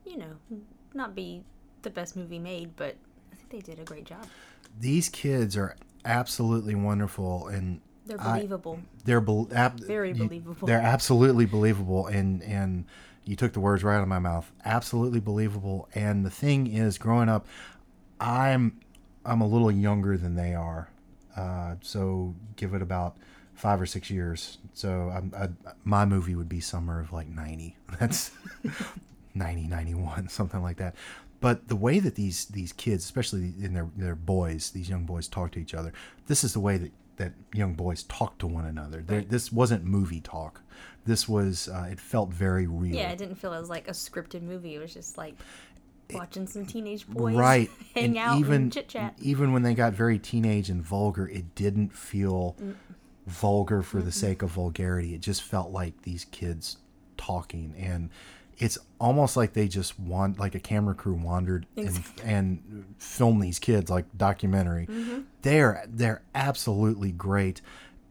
[0.05, 0.61] you know,
[0.93, 1.43] not be
[1.81, 2.95] the best movie made, but
[3.31, 4.25] I think they did a great job.
[4.79, 5.75] These kids are
[6.07, 8.79] absolutely wonderful, and They're I- believable.
[9.05, 10.67] they're bel ab- Very you- believable.
[10.67, 12.85] They're absolutely believable, and and
[13.25, 14.49] you took the words right out of my mouth.
[14.65, 15.89] Absolutely believable.
[15.93, 17.45] And the thing is, growing up,
[18.19, 18.79] I'm
[19.25, 20.89] I'm a little younger than they are,
[21.35, 23.17] uh, so give it about
[23.53, 24.57] five or six years.
[24.73, 25.49] So I'm, I,
[25.83, 27.75] my movie would be summer of like ninety.
[27.99, 28.31] That's
[29.35, 30.95] 90, 91, something like that.
[31.39, 35.27] But the way that these these kids, especially in their their boys, these young boys
[35.27, 35.93] talk to each other,
[36.27, 39.01] this is the way that that young boys talk to one another.
[39.01, 40.61] This wasn't movie talk.
[41.05, 42.95] This was uh, it felt very real.
[42.95, 44.75] Yeah, it didn't feel as like a scripted movie.
[44.75, 45.35] It was just like
[46.13, 49.13] watching some teenage boys right hang and out even and chit chat.
[49.19, 52.55] even when they got very teenage and vulgar it didn't feel
[53.25, 56.77] vulgar for the sake of vulgarity it just felt like these kids
[57.17, 58.09] talking and
[58.57, 63.59] it's almost like they just want like a camera crew wandered and, and filmed these
[63.59, 64.87] kids like documentary.
[65.43, 67.61] They're they're absolutely great.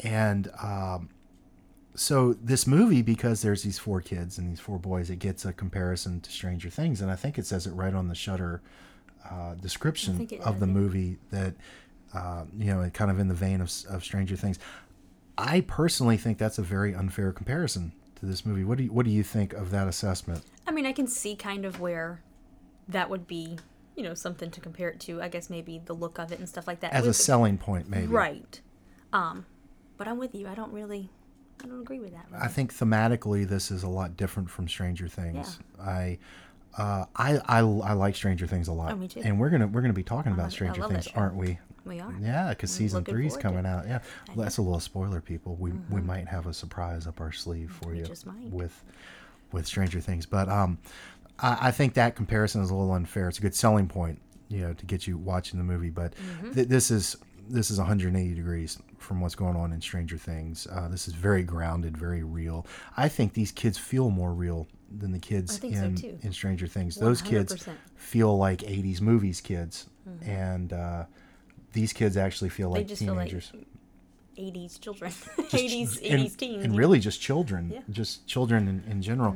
[0.01, 1.11] And um
[1.95, 5.53] so this movie because there's these four kids and these four boys it gets a
[5.53, 7.01] comparison to stranger things.
[7.01, 8.61] And i think it says it right on the Shudder
[9.29, 11.55] uh, description of does, the movie that
[12.15, 14.59] uh, you know kind of in the vein of, of stranger things.
[15.37, 19.05] I personally think that's a very unfair comparison to this movie what do you what
[19.05, 22.23] do you think of that assessment I mean, I can see kind of where
[22.89, 23.57] that would be,
[23.95, 25.23] you know, something to compare it to.
[25.23, 26.93] I guess maybe the look of it and stuff like that.
[26.93, 28.61] as a selling point maybe right.
[29.13, 29.47] Um,
[29.97, 30.49] but I'm with you.
[30.49, 31.09] I don't really,
[31.63, 32.27] I don't agree with that.
[32.37, 35.59] I think thematically this is a lot different from Stranger Things.
[35.79, 35.85] Yeah.
[35.85, 36.19] I,
[36.77, 39.23] uh, I, I, I like Stranger Things a lot, Oh, me too.
[39.25, 41.59] and we're gonna we're gonna be talking about Stranger Things, aren't we?
[41.87, 42.15] We are.
[42.21, 43.87] Yeah, because season three's forward to coming out.
[43.87, 44.01] Yeah,
[44.35, 45.55] well, that's a little spoiler, people.
[45.57, 48.07] We we might have a surprise up our sleeve for We you
[48.51, 48.85] with
[49.53, 50.27] with Stranger Things.
[50.27, 50.79] But um,
[51.39, 53.29] I, I think that comparison is a little unfair.
[53.29, 55.91] It's a good selling point, you know, to get you watching the movie.
[55.91, 56.53] But Mm-hmm.
[56.53, 57.17] th- this is
[57.49, 60.67] this is 180 degrees from what's going on in Stranger Things.
[60.71, 62.67] Uh, this is very grounded, very real.
[62.97, 64.67] I think these kids feel more real
[64.99, 66.97] than the kids think so, in in Stranger Things.
[66.97, 69.87] Those kids feel like 80s movies kids,
[70.25, 71.05] and uh,
[71.77, 72.77] these kids actually feel Mm-hmm.
[72.79, 73.53] Like just feel like teenagers.
[74.39, 76.65] 80s children, Just- 80s, 80s and, teens.
[76.65, 77.79] and really just children, Yeah.
[77.81, 77.93] Mm-hmm.
[77.93, 79.35] just children in, in general.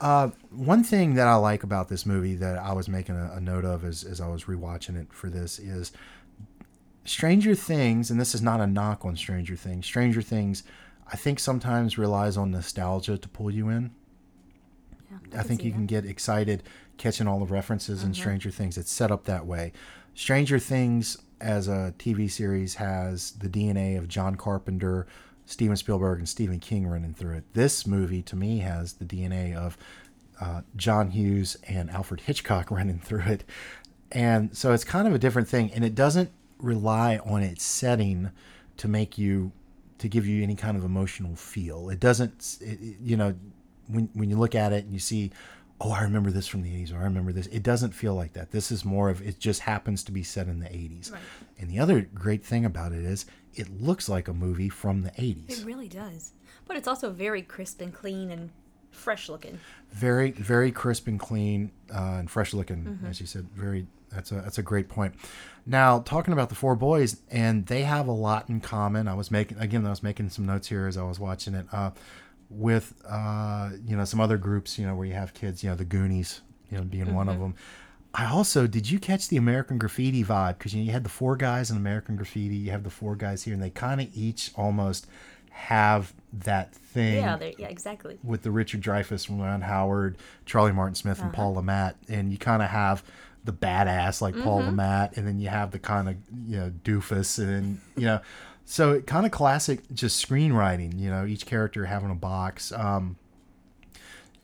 [0.00, 3.40] Uh, one thing that I like about this movie that I was making a, a
[3.40, 5.92] note of as, as I was rewatching it for this is
[7.04, 9.84] Stranger Things, and this is not a knock on Stranger Things.
[9.86, 10.62] Stranger Things,
[11.12, 13.90] I think sometimes relies on nostalgia to pull you in.
[15.10, 15.76] Yeah, I can think you that.
[15.76, 16.62] can get excited
[16.96, 18.78] catching all the references in Stranger Things.
[18.78, 19.72] It's set up that way.
[20.14, 25.06] Stranger Things as a TV series has the DNA of John Carpenter,
[25.46, 27.44] Steven Spielberg, and Stephen King running through it.
[27.54, 29.76] This movie, to me, has the DNA of
[30.40, 33.44] uh, John Hughes and Alfred Hitchcock running through it.
[34.12, 35.70] And so it's kind of a different thing.
[35.72, 38.30] And it doesn't rely on its setting
[38.76, 39.52] to make you,
[39.98, 41.90] to give you any kind of emotional feel.
[41.90, 43.34] It doesn't, it, you know,
[43.86, 45.30] when, when you look at it and you see,
[45.80, 47.46] oh, I remember this from the 80s, or I remember this.
[47.46, 48.50] It doesn't feel like that.
[48.50, 51.10] This is more of, it just happens to be set in the 80s.
[51.10, 51.20] Right.
[51.58, 55.10] And the other great thing about it is, it looks like a movie from the
[55.12, 55.60] 80s.
[55.60, 56.32] It really does.
[56.66, 58.50] But it's also very crisp and clean and
[58.90, 59.58] fresh looking.
[59.92, 63.06] very very crisp and clean uh, and fresh looking Mm-hmm.
[63.06, 65.14] as you said very that's a that's a great point
[65.64, 69.30] now talking about the four boys and they have a lot in common i was
[69.30, 71.92] making again i was making some notes here as i was watching it uh,
[72.50, 75.76] with uh, you know some other groups you know where you have kids you know
[75.76, 77.42] the goonies you know being one of Mm-hmm.
[77.44, 77.54] them
[78.12, 81.08] I also did you catch the American Graffiti vibe because you, know, you had the
[81.10, 84.08] four guys in American Graffiti, you have the four guys here, and they kind of
[84.12, 85.06] each almost
[85.50, 88.18] have that thing Yeah, yeah, exactly.
[88.24, 92.38] with the Richard Dreyfuss, Ron Howard, Charlie Martin Smith, and Paul Le Mat, and you
[92.38, 93.04] kind of have
[93.44, 96.16] the badass like Paul Le Mat, and then you have the kind of
[96.48, 98.20] you know doofus, and then you know,
[98.70, 100.96] so kind of classic just screenwriting.
[100.96, 102.70] You know, each character having a box.
[102.70, 103.16] Um,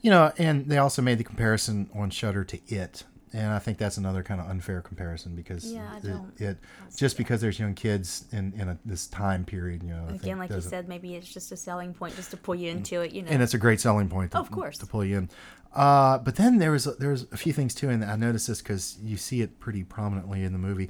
[0.01, 3.79] you know, and they also made the comparison on Shudder to It, and I think
[3.79, 6.59] that's another kind of unfair comparison because Yeah, it, it
[6.97, 10.09] just because there's young kids in in a, this time period, you know.
[10.09, 13.03] Again, like you said, maybe it's just a selling point just to pull you into
[13.03, 13.13] it.
[13.13, 13.31] You know.
[13.31, 14.33] and it's a great selling point.
[14.33, 14.77] To, Of course.
[14.79, 15.31] to pull you in.
[15.73, 18.61] Uh, but then there was there was a few things too, and I noticed this
[18.61, 20.89] because you see it pretty prominently in the movie.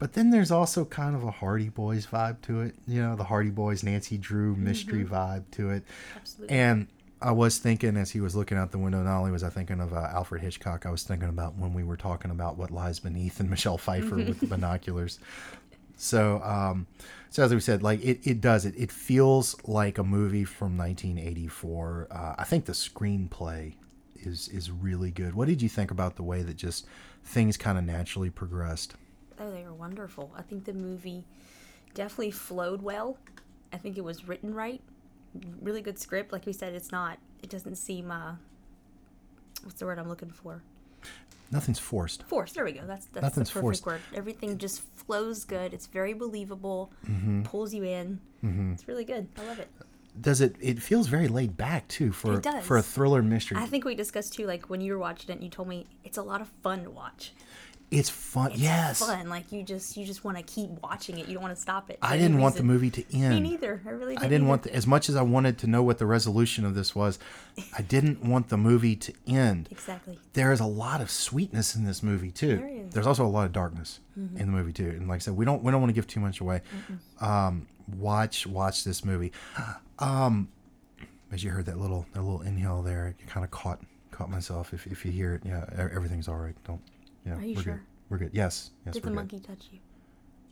[0.00, 3.24] But then there's also kind of a Hardy Boys vibe to it, you know, the
[3.24, 5.84] Hardy Boys, Nancy Drew mystery vibe to it.
[5.84, 6.18] Mm-hmm.
[6.18, 6.56] Absolutely.
[6.56, 6.86] And
[7.20, 9.78] I was thinking as he was looking out the window, not only was I thinking
[9.78, 12.98] of uh, Alfred Hitchcock, I was thinking about when we were talking about what lies
[12.98, 15.20] beneath and Michelle Pfeiffer with the binoculars.
[15.96, 16.86] So, um,
[17.28, 18.74] so as we said, like it, it does it.
[18.78, 22.08] It feels like a movie from 1984.
[22.10, 23.74] Uh, I think the screenplay
[24.16, 25.34] is is really good.
[25.34, 26.86] What did you think about the way that just
[27.22, 28.94] things kind of naturally progressed?
[29.40, 30.30] Oh, they were wonderful.
[30.36, 31.24] I think the movie
[31.94, 33.16] definitely flowed well.
[33.72, 34.82] I think it was written right.
[35.60, 36.32] Really good script.
[36.32, 37.18] Like we said, it's not.
[37.42, 38.10] It doesn't seem.
[38.10, 38.34] uh
[39.64, 40.62] What's the word I'm looking for?
[41.52, 42.22] Nothing's forced.
[42.24, 42.54] Forced.
[42.54, 42.82] There we go.
[42.86, 43.86] That's that's Nothing's the perfect forced.
[43.86, 44.00] word.
[44.14, 45.72] Everything just flows good.
[45.74, 46.92] It's very believable.
[47.08, 47.42] Mm-hmm.
[47.42, 48.20] Pulls you in.
[48.72, 49.28] It's really good.
[49.38, 49.68] I love it.
[50.20, 50.56] Does it?
[50.60, 53.58] It feels very laid back too for for a thriller mystery.
[53.58, 54.46] I think we discussed too.
[54.46, 56.84] Like when you were watching it, and you told me it's a lot of fun
[56.84, 57.32] to watch.
[57.90, 58.52] It's fun.
[58.52, 59.00] It's yes.
[59.00, 59.28] fun.
[59.28, 61.26] Like you just you just want to keep watching it.
[61.26, 61.98] You don't want to stop it.
[62.00, 63.34] I didn't want the movie to end.
[63.34, 63.82] Me neither.
[63.84, 64.14] I really.
[64.14, 64.48] Didn't I didn't either.
[64.48, 67.18] want the, as much as I wanted to know what the resolution of this was.
[67.76, 69.68] I didn't want the movie to end.
[69.70, 70.18] Exactly.
[70.34, 72.56] There is a lot of sweetness in this movie too.
[72.58, 72.94] There is.
[72.94, 74.90] There's also a lot of darkness in the movie too.
[74.90, 76.62] And like I said, we don't we don't want to give too much away.
[77.20, 79.32] Um, watch watch this movie.
[79.98, 80.48] Um,
[81.32, 84.72] as you heard that little that little inhale there, you kind of caught caught myself.
[84.72, 86.54] If, if you hear it, yeah, everything's all right.
[86.64, 86.80] Don't.
[87.26, 87.72] Yeah, Are you we're sure?
[87.74, 87.82] good.
[88.08, 88.30] We're good.
[88.32, 89.14] Yes, yes, Did the good.
[89.16, 89.78] monkey touch you?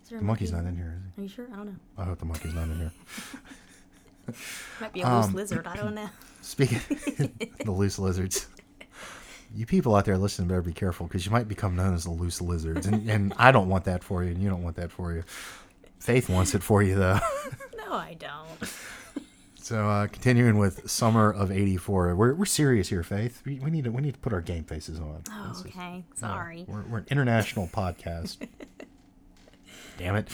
[0.03, 1.21] Is there a The monkey's not in here, is he?
[1.21, 1.47] Are you sure?
[1.53, 1.77] I don't know.
[1.97, 2.93] I hope the monkey's not in here.
[4.81, 5.67] Might be a Um, loose lizard.
[5.67, 6.09] I don't know.
[6.43, 6.81] Speaking
[7.65, 8.47] the loose lizards,
[9.55, 12.11] you people out there listening better be careful because you might become known as the
[12.11, 14.91] loose lizards, and, and I don't want that for you, and you don't want that
[14.93, 15.25] for you.
[15.99, 17.19] Faith wants it for you though.
[17.77, 18.71] No, I don't.
[19.69, 23.43] So uh, continuing with summer of '84, we're, we're serious here, Faith.
[23.45, 25.23] We, we need to we need to put our game faces on.
[25.31, 26.07] Oh, okay.
[26.15, 26.65] Sorry.
[26.67, 28.39] we're, we're an international podcast.
[29.99, 30.29] Damn it.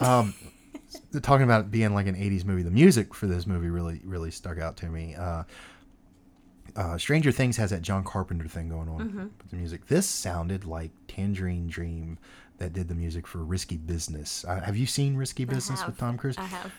[0.00, 0.34] Um,
[1.22, 4.30] talking about it being like an 80s movie, the music for this movie really, really
[4.30, 5.14] stuck out to me.
[5.14, 5.44] Uh,
[6.76, 9.18] uh, Stranger Things has that John Carpenter thing going on Mm-hmm.
[9.38, 9.86] with the music.
[9.86, 12.18] This sounded like Tangerine Dream
[12.58, 14.44] that did the music for Risky Business.
[14.46, 15.96] Uh, have you seen Risky Business with.
[15.96, 16.36] Tom Cruise?
[16.36, 16.72] I have.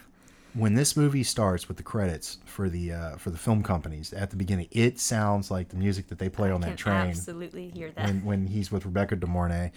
[0.56, 4.30] When this movie starts with the credits for the uh, for the film companies at
[4.30, 7.70] the beginning, it sounds like the music that they play on Can that train absolutely
[7.70, 8.06] hear that.
[8.06, 9.72] when when he's with Rebecca De Mornay.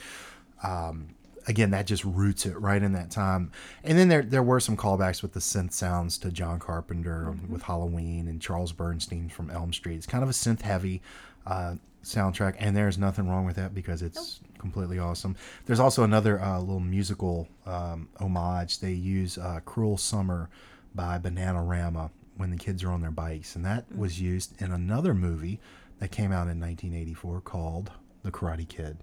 [0.62, 1.08] Um,
[1.46, 3.50] again, that just roots it right in that time.
[3.82, 7.62] And then there there were some callbacks with the synth sounds to John Carpenter with
[7.62, 9.96] Halloween and Charles Bernstein from Elm Street.
[9.96, 11.02] It's kind of a synth heavy
[11.48, 15.36] uh, soundtrack, and there's nothing wrong with that because it's completely awesome.
[15.66, 18.80] There's also another uh, little musical um, homage.
[18.80, 20.50] They use uh, "Cruel Summer"
[20.94, 25.14] by Bananarama when the kids are on their bikes, and that was used in another
[25.14, 25.58] movie
[25.98, 27.90] that came out in 1984 called
[28.22, 28.98] The Karate Kid.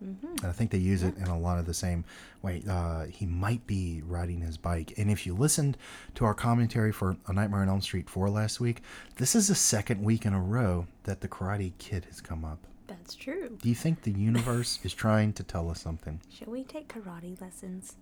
[0.00, 2.04] And I think they use it in a lot of the same
[2.42, 2.62] way.
[2.68, 4.92] Uh, he might be riding his bike.
[4.98, 5.76] And if you listened
[6.16, 8.82] to our commentary for A Nightmare on Elm Street 4 last week,
[9.16, 12.58] this is the second week in a row that the Karate Kid has come up.
[12.86, 13.56] That's true.
[13.60, 16.20] Do you think the universe is trying to tell us something?
[16.32, 17.96] Should we take karate lessons?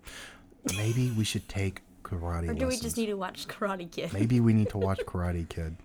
[0.77, 4.41] Maybe we should take karate Or do we just need to watch Karate Kid Maybe
[4.41, 5.77] we need to watch Karate Kid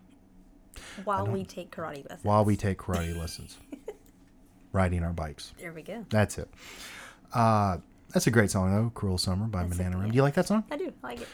[1.04, 2.24] while we take karate lessons?
[2.24, 3.58] while we take karate lessons.
[4.72, 5.54] Riding our bikes.
[5.60, 6.06] There we go.
[6.10, 6.50] That's it.
[7.34, 7.78] Uh,
[8.14, 8.90] that's a great song, though.
[8.92, 10.12] Cruel Summer by That's Banana yeah.
[10.12, 10.64] Do you like that song?
[10.72, 10.92] I do.
[11.04, 11.28] I like it.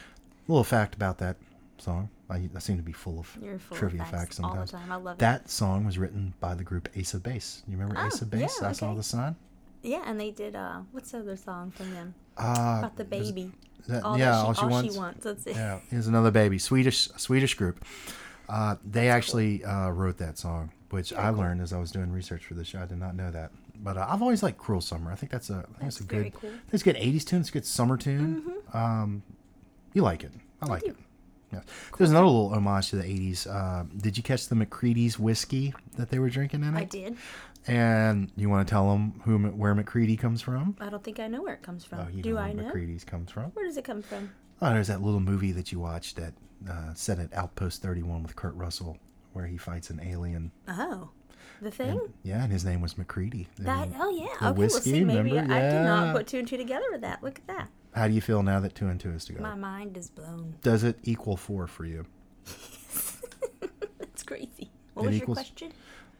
[0.47, 1.37] little fact about that
[1.77, 2.09] song.
[2.29, 4.71] I, I seem to be full of full trivia of facts, all sometimes.
[4.71, 4.91] the time.
[4.91, 5.19] I love it.
[5.19, 7.61] That song was written by the group Ace of Base.
[7.67, 8.57] You remember Ace Oh, of Base?
[8.61, 9.35] yeah, I saw the sign.
[9.83, 10.55] Yeah, and they did.
[10.55, 12.15] uh What's the other song from them?
[12.37, 13.51] Uh, About the baby.
[13.87, 14.93] that- all yeah, that she, all she all wants.
[14.93, 15.23] she wants.
[15.23, 15.55] That's it.
[15.55, 16.57] Yeah, here's another baby.
[16.57, 17.85] Swedish Swedish group.
[18.49, 22.45] Uh, they actually uh, wrote that song, which I learned as I was doing research
[22.45, 22.79] for this show.
[22.79, 23.51] I did not know that,
[23.83, 26.05] but uh, I've always liked "Cruel Summer." I think that's a, I think That's it's
[26.05, 26.49] a good, cool.
[26.49, 26.59] Mm-hmm.
[26.71, 27.41] it's a good '80s tune.
[27.41, 28.53] It's a good summer tune.
[28.73, 29.21] Um,
[29.93, 30.31] you like it?
[30.61, 30.95] I like it.
[31.51, 31.59] Yeah.
[31.97, 33.45] There's another little homage to the '80s.
[33.45, 36.79] Uh, did you catch the McCready's whiskey that they were drinking in it?
[36.79, 37.17] I did.
[37.67, 40.75] And you want to tell them who where McCready comes from?
[40.79, 41.99] I don't think I know where it comes from.
[41.99, 42.63] Oh, you do know I where know?
[42.69, 43.45] McCready's comes from.
[43.51, 44.31] Where does it come from?
[44.61, 46.33] Oh, there's that little movie that you watched that
[46.69, 48.97] uh, set at Outpost 31 with Kurt Russell,
[49.35, 50.51] where he fights an alien.
[50.67, 51.09] Oh,
[51.61, 51.99] the thing.
[52.23, 53.47] Yeah, and his name was McCready.
[53.59, 53.89] that.
[53.99, 54.27] Oh yeah.
[54.39, 54.57] the okay.
[54.59, 55.53] whiskey, well, see, maybe remember?
[55.53, 57.21] I did not put two and two together with that.
[57.21, 57.69] Look at that.
[57.93, 59.43] How do you feel now that two and two is together?
[59.43, 60.55] My mind is blown.
[60.63, 62.05] Does it equal four for you?
[63.99, 64.71] That's crazy.
[64.93, 65.73] What It was equals- your question?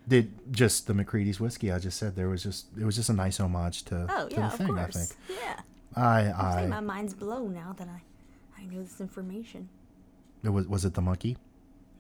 [0.08, 1.72] Did just the McCready's whiskey?
[1.72, 4.36] I just said there was just it was just a nice homage to, Oh to
[4.36, 4.96] yeah, the of course.
[4.96, 5.12] I think.
[5.42, 5.60] Yeah.
[5.96, 8.02] I I think my mind's blown now that I,
[8.62, 9.68] I know this information.
[10.44, 11.38] it was was it the monkey?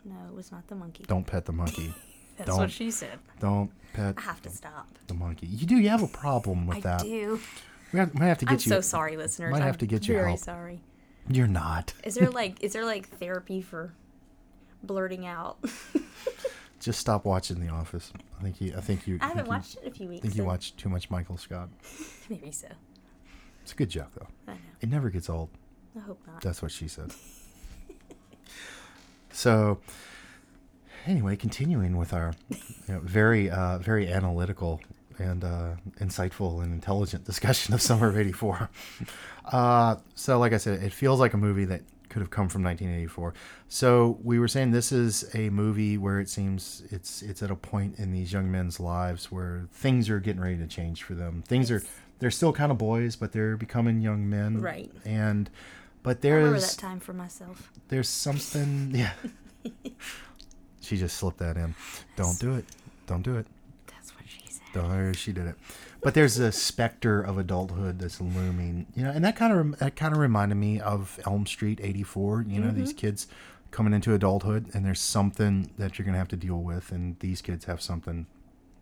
[0.05, 1.03] No, it was not the monkey.
[1.07, 1.93] Don't pet the monkey.
[2.37, 2.59] That's don't.
[2.59, 3.17] what she said.
[3.39, 4.87] Don't pet I have to stop.
[5.07, 5.47] the monkey.
[5.47, 5.75] You do.
[5.77, 7.01] You have a problem with I that.
[7.01, 7.39] I do.
[7.93, 8.69] We have, might have to get I'm you.
[8.69, 9.51] so sorry, listeners.
[9.51, 10.39] might I'm to get you very help.
[10.39, 10.81] sorry.
[11.29, 11.93] You're not.
[12.03, 13.93] Is there like is there like therapy for
[14.83, 15.57] blurting out?
[16.79, 18.11] Just stop watching The Office.
[18.39, 18.73] I think you.
[18.77, 19.17] I think you.
[19.21, 20.21] I haven't you- watched it in a few I weeks.
[20.21, 21.69] think you watch too much Michael Scott.
[22.29, 22.67] Maybe so.
[23.63, 24.27] It's a good joke though.
[24.47, 24.59] I know.
[24.81, 25.49] It never gets old.
[25.95, 26.41] I hope not.
[26.41, 27.11] That's what she said.
[29.35, 29.79] So,
[31.05, 34.79] anyway, continuing with our you know, very, uh, very analytical
[35.17, 38.69] and uh, insightful and intelligent discussion of Summer of '84.
[39.51, 42.63] Uh, so, like I said, it feels like a movie that could have come from
[42.63, 43.33] 1984.
[43.67, 47.55] So we were saying this is a movie where it seems it's it's at a
[47.55, 51.43] point in these young men's lives where things are getting ready to change for them.
[51.45, 51.83] Things are
[52.19, 54.61] they're still kind of boys, but they're becoming young men.
[54.61, 54.89] Right.
[55.03, 55.49] And
[56.05, 57.71] but I remember there's that time for myself.
[57.89, 59.11] there's something yeah.
[60.81, 61.73] She just slipped that in.
[62.15, 62.65] Don't do it.
[63.07, 63.47] Don't do it.
[63.87, 64.61] That's what she said.
[64.73, 65.55] don't she did it.
[66.01, 69.95] But there's a specter of adulthood that's looming you know and that kind of that
[69.95, 72.97] kind of reminded me of elm street 84 you know these mm-hmm.
[72.99, 73.27] kids
[73.71, 77.41] coming into adulthood and there's something that you're gonna have to deal with and these
[77.41, 78.27] kids have something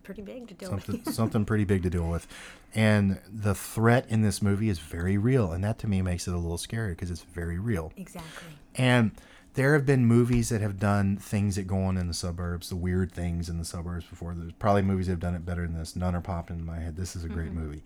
[0.03, 1.13] Pretty big to deal something with.
[1.15, 2.27] something pretty big to deal with
[2.75, 6.33] and the threat in this movie is very real and that to me makes it
[6.33, 8.49] a little scary because it's very real exactly.
[8.75, 9.11] and
[9.53, 12.75] there have been movies that have done things that go on in the suburbs, the
[12.75, 14.33] weird things in the suburbs before.
[14.33, 15.95] There's probably movies that have done it better than this.
[15.95, 16.95] None are popping in my head.
[16.95, 17.83] This is a great movie.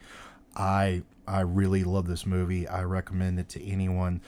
[0.55, 2.67] I I really love this movie.
[2.67, 4.21] I recommend it to anyone.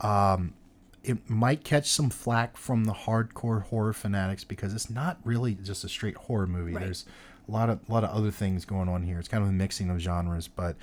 [0.00, 0.54] Um,
[1.02, 5.84] it might catch some flack from the hardcore horror fanatics because it's not really just
[5.84, 6.72] a straight horror movie.
[6.72, 6.84] Right.
[6.84, 7.04] There's
[7.48, 9.18] a lot of a lot of other things going on here.
[9.18, 10.76] It's kind of a mixing of genres, but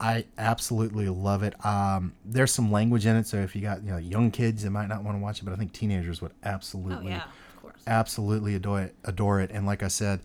[0.00, 1.54] I absolutely love it.
[1.64, 4.70] Um, there's some language in it, so if you got you know young kids that
[4.70, 7.62] might not want to watch it, but I think teenagers would Oh absolutely yeah, of
[7.62, 7.80] course.
[7.86, 9.50] absolutely adore it, adore it.
[9.52, 10.20] And like I said,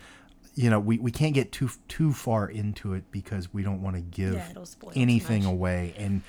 [0.55, 3.95] you know, we, we can't get too too far into it because we don't want
[3.95, 5.93] to give Yeah, it'll spoil too anything away.
[5.97, 6.21] And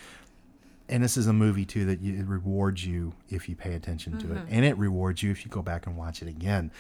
[0.88, 4.18] and this is a movie too that you, it rewards you if you pay attention
[4.18, 4.36] to Mm-hmm.
[4.38, 6.70] it, and it rewards you if you go back and watch it again.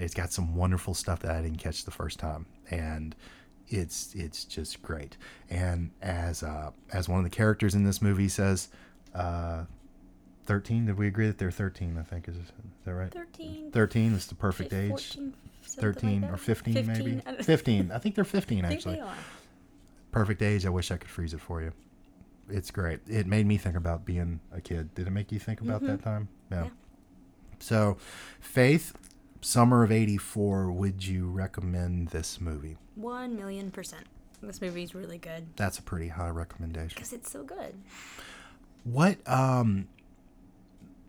[0.00, 3.14] It's got some wonderful stuff that I didn't catch the first time, and
[3.68, 5.16] it's it's just great.
[5.48, 8.68] And as uh, as one of the characters in this movie says,
[9.14, 9.64] uh,
[10.44, 10.86] thirteen.
[10.86, 11.96] Did we agree that they're thirteen?
[11.98, 12.52] I think is, is
[12.84, 13.12] that right?
[13.12, 13.70] Thirteen.
[13.70, 14.90] 13 is the perfect age.
[14.90, 16.40] 14, 13 like or that.
[16.40, 16.86] 15, maybe.
[16.86, 17.92] 15, I 15.
[17.92, 18.96] I think they're 15 think actually.
[18.96, 19.02] they.
[20.10, 20.66] Perfect age.
[20.66, 21.72] I wish I could freeze it for you.
[22.48, 22.98] It's great.
[23.06, 24.92] It made me think about being a kid.
[24.96, 26.28] Did it make you think about that time?
[26.50, 26.64] Mm-hmm.
[26.64, 26.70] Yeah.
[27.60, 27.98] So,
[28.40, 28.94] Faith,
[29.40, 32.76] summer of 84, would you recommend this movie?
[32.94, 34.04] One million percent.
[34.42, 36.94] This movie's really good That's a pretty high recommendation.
[36.94, 37.74] because it's so good.
[38.84, 39.88] What um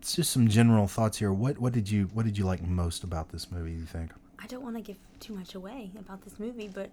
[0.00, 1.32] it's just some general thoughts here.
[1.32, 4.12] What what did you what did you like most about this movie, you think?
[4.38, 6.90] I don't want to give too much away about this movie, but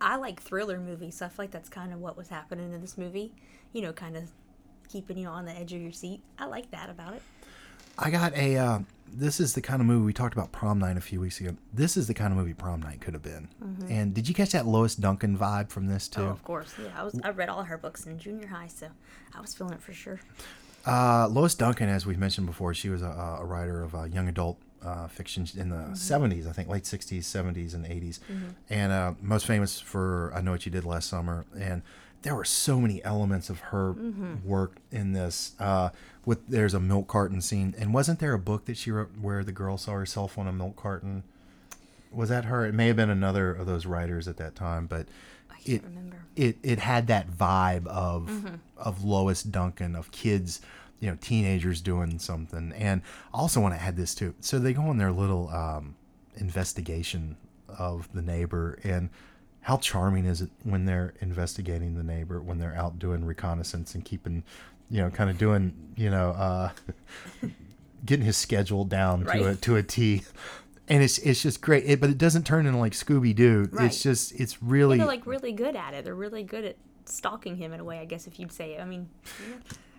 [0.00, 2.80] I like thriller movies, so I feel like that's kind of what was happening in
[2.80, 3.32] this movie.
[3.72, 4.24] You know, kind of
[4.88, 6.20] keeping you on the edge of your seat.
[6.38, 7.22] I like that about it.
[7.98, 8.56] I got a.
[8.56, 8.78] Uh,
[9.14, 11.54] this is the kind of movie we talked about prom night a few weeks ago.
[11.74, 13.48] This is the kind of movie prom night could have been.
[13.90, 16.22] And did you catch that Lois Duncan vibe from this too?
[16.22, 16.72] Oh, of course.
[16.82, 17.20] Yeah, I was.
[17.22, 18.88] I read all her books in junior high, so
[19.34, 20.20] I was feeling it for sure.
[20.86, 24.28] Uh, Lois Duncan, as we've mentioned before, she was a, a writer of uh, young
[24.28, 28.18] adult uh, fiction in the 70s, I think, late 60s, 70s, and 80s.
[28.68, 31.44] And uh, most famous for I Know What You Did Last Summer.
[31.56, 31.82] And
[32.22, 33.92] there were so many elements of her
[34.44, 35.52] work in this.
[36.24, 37.74] With There's a milk carton scene.
[37.78, 40.52] And wasn't there a book that she wrote where the girl saw herself on a
[40.52, 41.24] milk carton?
[42.12, 42.64] Was that her?
[42.66, 45.06] It may have been another of those writers at that time, but
[45.50, 46.16] I can't it remember.
[46.36, 48.54] it it had that vibe of Mm-hmm.
[48.76, 50.60] of Lois Duncan of kids,
[51.00, 52.72] you know, teenagers doing something.
[52.76, 53.02] And
[53.34, 54.34] I also want to add this too.
[54.40, 55.94] So they go on their little um,
[56.36, 57.36] investigation
[57.68, 59.08] of the neighbor and
[59.62, 64.04] how charming is it when they're investigating the neighbor when they're out doing reconnaissance and
[64.04, 64.42] keeping
[64.92, 66.70] you know kind of doing you know uh
[68.06, 70.22] getting his schedule down to a to a T
[70.88, 73.86] and it's it's just great it, but it doesn't turn into like Scooby Doo Right.
[73.86, 76.04] it's just it's really They're like really good at it.
[76.04, 76.76] They're really good at
[77.06, 78.80] stalking him in a way, I guess, if you'd say it.
[78.80, 79.08] I mean,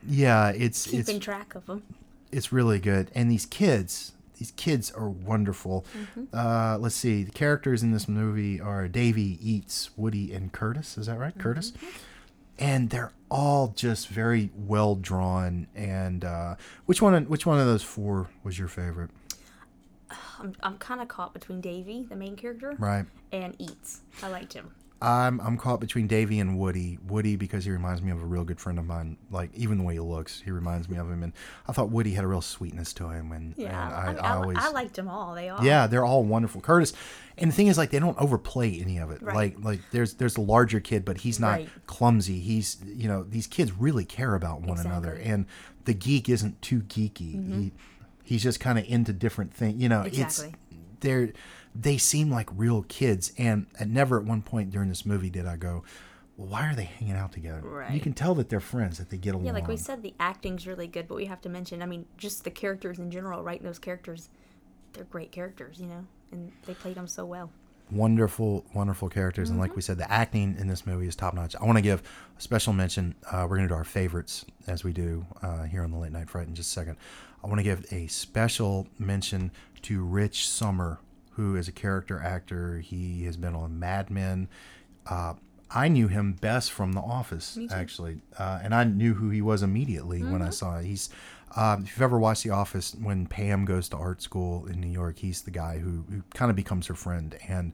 [0.08, 1.84] Yeah, it's keeping it's track of him.
[2.32, 3.10] it's really good.
[3.16, 5.86] And these kids, these kids are wonderful.
[6.34, 10.98] Uh, let's see, the characters in this movie are Davy, Eats, Woody, and Curtis.
[10.98, 11.74] Is that right, Curtis?
[12.60, 15.68] And they're all just very well drawn.
[15.76, 17.26] And uh, which one?
[17.26, 19.10] Which one of those four was your favorite?
[20.40, 23.06] I'm, I'm kind of caught between Davy, the main character, Right.
[23.32, 24.02] and Eats.
[24.22, 24.74] I liked him.
[25.04, 26.98] I'm I'm caught between Davy and Woody.
[27.08, 29.18] Woody because he reminds me of a real good friend of mine.
[29.30, 31.22] Like even the way he looks, he reminds me of him.
[31.24, 31.34] And
[31.68, 33.32] I thought Woody had a real sweetness to him.
[33.32, 35.36] And, Yeah, and I, I, mean, I I, always I liked them all.
[35.36, 35.64] They all.
[35.64, 36.62] yeah, they're all wonderful.
[36.62, 36.94] Curtis,
[37.38, 39.22] and the thing is, like, they don't overplay any of it.
[39.22, 39.36] Right.
[39.36, 41.70] Like, like there's there's the larger kid, but he's not Right.
[41.86, 42.40] clumsy.
[42.40, 45.24] He's you know these kids really care about one another, Exactly.
[45.24, 45.34] Mm-hmm.
[45.34, 45.46] and
[45.86, 47.54] the geek isn't too geeky.
[47.60, 47.72] He,
[48.24, 49.82] he's just kind of into different things.
[49.82, 50.48] You know, Exactly.
[50.50, 50.56] it's
[51.02, 51.34] they're
[51.76, 55.46] they seem like real kids, and, and never at one point during this movie did
[55.46, 55.84] I go.
[56.38, 57.88] Well, why are they hanging out together?
[57.92, 59.46] You can tell that they're friends, that they get along.
[59.46, 62.06] Yeah, like we said, the acting's really good, but we have to mention, I mean,
[62.18, 64.30] just the characters in general, writing those characters,
[64.94, 67.52] they're great characters, you know, and they played them so well.
[67.92, 71.56] wonderful, wonderful characters, and like we said, the acting in this movie is top notch.
[71.56, 72.02] I want to give
[72.38, 73.16] a special mention.
[73.30, 76.12] Uh, we're going to do our favorites as we do uh, here on the Late
[76.12, 76.98] Night Fright in just a second.
[77.44, 79.52] I want to give a special mention
[79.84, 81.00] to Rich Sommer,
[81.36, 82.80] who is a character actor.
[82.80, 84.48] He has been on Mad Men.
[85.08, 85.34] Uh,
[85.76, 89.64] I knew him best from The Office, actually, uh, and I knew who he was
[89.64, 90.86] immediately when I saw it.
[90.86, 91.10] He's,
[91.56, 94.90] um, if you've ever watched The Office, when Pam goes to art school in New
[94.92, 97.74] York, he's the guy who, who kind of becomes her friend, and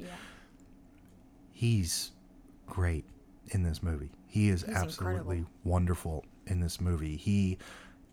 [1.51, 2.11] he's
[2.67, 3.05] great
[3.49, 4.11] in this movie.
[4.27, 5.49] He is He's absolutely incredible.
[5.65, 7.17] wonderful in this movie.
[7.17, 7.57] He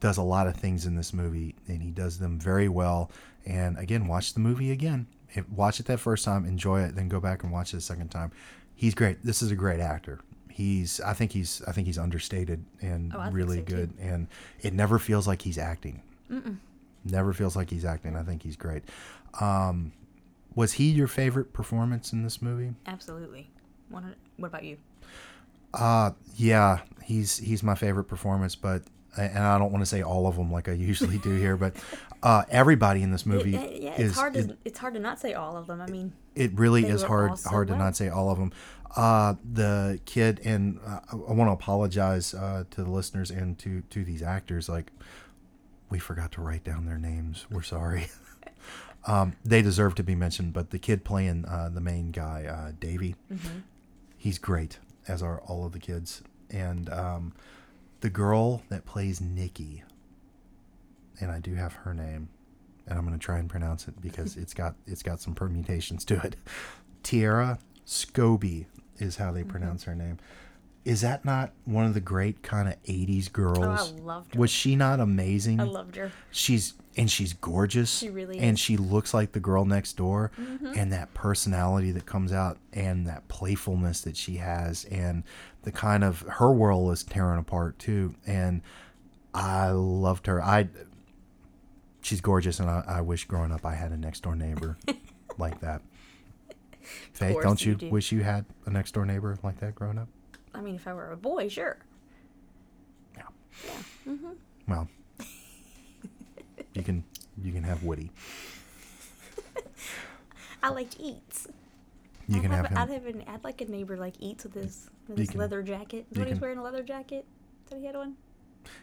[0.00, 3.10] does a lot of things in this movie, and he does them very well.
[3.44, 5.06] And again, watch the movie again.
[5.34, 7.80] If, watch it that first time, enjoy it, then go back and watch it a
[7.80, 8.32] second time.
[8.74, 9.22] He's great.
[9.24, 10.20] This is a great actor.
[10.50, 13.74] He's, I think he's, I think he's understated and Oh, really so, too.
[13.76, 13.92] good.
[14.00, 14.28] And
[14.62, 16.02] it never feels like he's acting.
[17.04, 18.16] Never feels like he's acting.
[18.16, 18.82] I think he's great.
[19.40, 19.92] Um,
[20.54, 22.74] was he your favorite performance in this movie?
[22.86, 23.50] Absolutely.
[23.90, 24.02] What
[24.38, 24.78] about you?
[25.74, 28.82] Uh yeah, he's he's my favorite performance, but
[29.16, 31.74] and I don't want to say all of them like I usually do here, but
[32.22, 35.00] uh, everybody in this movie It- yeah, it's is hard to it, it's hard to
[35.00, 35.80] not say all of them.
[35.80, 38.52] I mean, it really is hard so hard to not say all of them.
[38.94, 43.58] Uh, the kid and uh, I, I want to apologize uh, to the listeners and
[43.58, 44.68] to to these actors.
[44.68, 44.90] Like
[45.90, 47.46] we forgot to write down their names.
[47.50, 48.06] We're sorry.
[49.06, 52.72] um, they deserve to be mentioned, but the kid playing uh, the main guy, uh,
[52.80, 53.58] Davy, Mm-hmm.
[54.16, 57.32] he's great as are all of the kids and um,
[58.00, 59.82] the girl that plays nikki
[61.20, 62.28] and i do have her name
[62.86, 66.04] and i'm going to try and pronounce it because it's got it's got some permutations
[66.04, 66.36] to it
[67.02, 68.66] Tiera Skovbye
[68.98, 69.50] is how they Mm-hmm.
[69.50, 70.18] pronounce her name
[70.84, 73.58] is that not one of the great kind of 80s girls
[73.92, 74.40] I loved her.
[74.40, 76.10] was she not amazing I loved her.
[76.30, 78.60] she's and she's gorgeous She really and is.
[78.60, 80.72] she looks like the girl next door Mm-hmm.
[80.76, 85.22] and that personality that comes out and that playfulness that she has and
[85.62, 88.62] the kind of her world is tearing apart too and
[89.34, 90.68] i loved her i
[92.02, 94.76] she's gorgeous and i, I wish growing up i had a next door neighbor
[95.38, 95.82] like that
[97.12, 97.90] faith don't you you do.
[97.90, 100.08] wish you had a next door neighbor like that growing up
[100.54, 101.76] I mean, if I were a boy, sure.
[103.14, 103.24] Yeah.
[104.06, 104.14] Yeah.
[104.66, 104.88] well
[106.76, 107.04] you can
[107.42, 108.10] you can have woody
[110.62, 111.48] I liked Eats.
[112.28, 114.44] you I'd can have have, him I'd have an, I'd like a neighbor like Eats
[114.44, 116.06] with his with his can- leather jacket.
[116.10, 117.24] Is what he was can- wearing a leather jacket?
[117.70, 118.16] That he had one.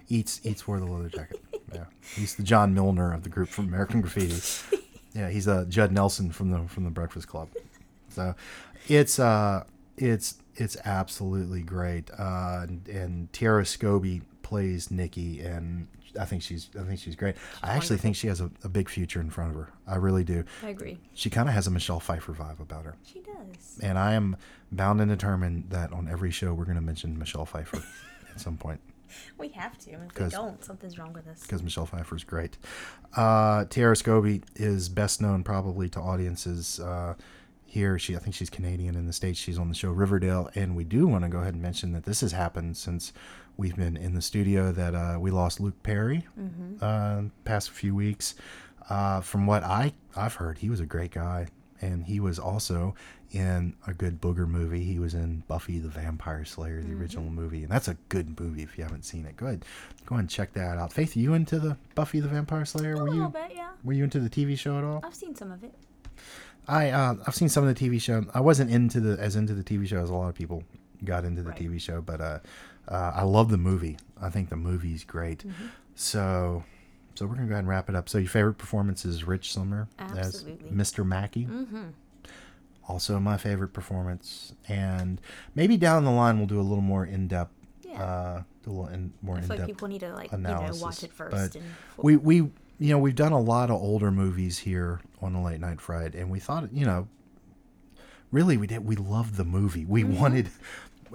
[0.10, 1.40] eats eats wore the leather jacket.
[1.74, 1.86] Yeah,
[2.16, 4.40] he's the John Milner of the group from American Graffiti.
[5.16, 7.48] Yeah, he's uh, Judd Nelson from the from the Breakfast Club.
[8.10, 8.34] So,
[8.88, 9.64] it's uh,
[9.98, 12.10] it's it's absolutely great.
[12.12, 15.88] Uh, and, and Tiera Skovbye plays Nikki, and
[16.20, 17.36] I think she's I think she's great.
[17.64, 19.70] I actually think she has a, a big future in front of her.
[19.88, 20.44] I really do.
[20.64, 20.98] I agree.
[21.14, 23.80] She kind of has a Michelle Pfeiffer vibe about her, She does.
[23.82, 24.38] and I am
[24.72, 27.78] bound and determined that on every show we're going to mention Michelle Pfeiffer
[28.32, 28.80] at some point.
[29.38, 29.92] We have to.
[29.92, 31.42] If we don't, something's wrong with us.
[31.42, 32.58] because Michelle Pfeiffer is great.
[33.16, 37.14] Uh, Tiera Skovbye is best known probably to audiences uh,
[37.68, 38.00] here.
[38.00, 39.38] She, I think she's Canadian in the states.
[39.40, 42.06] She's on the show Riverdale, and we do want to go ahead and mention that
[42.06, 43.14] this has happened since
[43.58, 44.72] we've been in the studio.
[44.72, 46.26] That uh, we lost Luke Perry
[46.82, 48.36] uh, past few weeks.
[48.90, 51.48] Uh, from what I I've heard, he was a great guy,
[51.82, 52.96] and he was also
[53.32, 54.84] in a good booger movie.
[54.84, 58.62] He was in Buffy the Vampire Slayer, the original movie, and that's a good movie.
[58.62, 59.66] If you haven't seen it, go ahead,
[60.06, 60.92] go ahead and check that out.
[60.94, 62.94] Faith, you into the Buffy the Vampire Slayer?
[62.94, 63.70] A Were little you bit, yeah.
[63.84, 65.02] were you into the TV show at all?
[65.04, 65.74] I've seen some of it.
[66.68, 68.24] I uh, I've seen some of the TV show.
[68.34, 70.64] I wasn't into the as into the TV show as a lot of people
[71.04, 71.60] got into the Right.
[71.60, 72.40] TV show, but uh,
[72.88, 73.98] uh, I love the movie.
[74.22, 75.40] I think the movie's great.
[75.40, 75.66] Mm-hmm.
[75.96, 76.64] So,
[77.16, 78.10] so we're gonna go ahead and wrap it up.
[78.10, 80.68] So your favorite performance is Rich Sommer Absolutely.
[80.68, 81.06] as Mr.
[81.06, 81.46] Mackey.
[81.46, 81.90] Mm-hmm.
[82.88, 85.22] Also my favorite performance, and
[85.56, 87.54] maybe down the line we'll do a little more in depth.
[87.84, 88.04] Yeah.
[88.04, 90.76] Uh, a little in, more in depth people need to like analysis.
[90.78, 91.32] you know watch it first.
[91.32, 91.66] But and
[91.98, 92.50] we we
[92.80, 96.16] you know, we've done a lot of older movies here on the Late Night Fright,
[96.16, 97.08] and we thought, you know,
[98.32, 99.86] really we did we loved the movie.
[99.86, 100.50] We wanted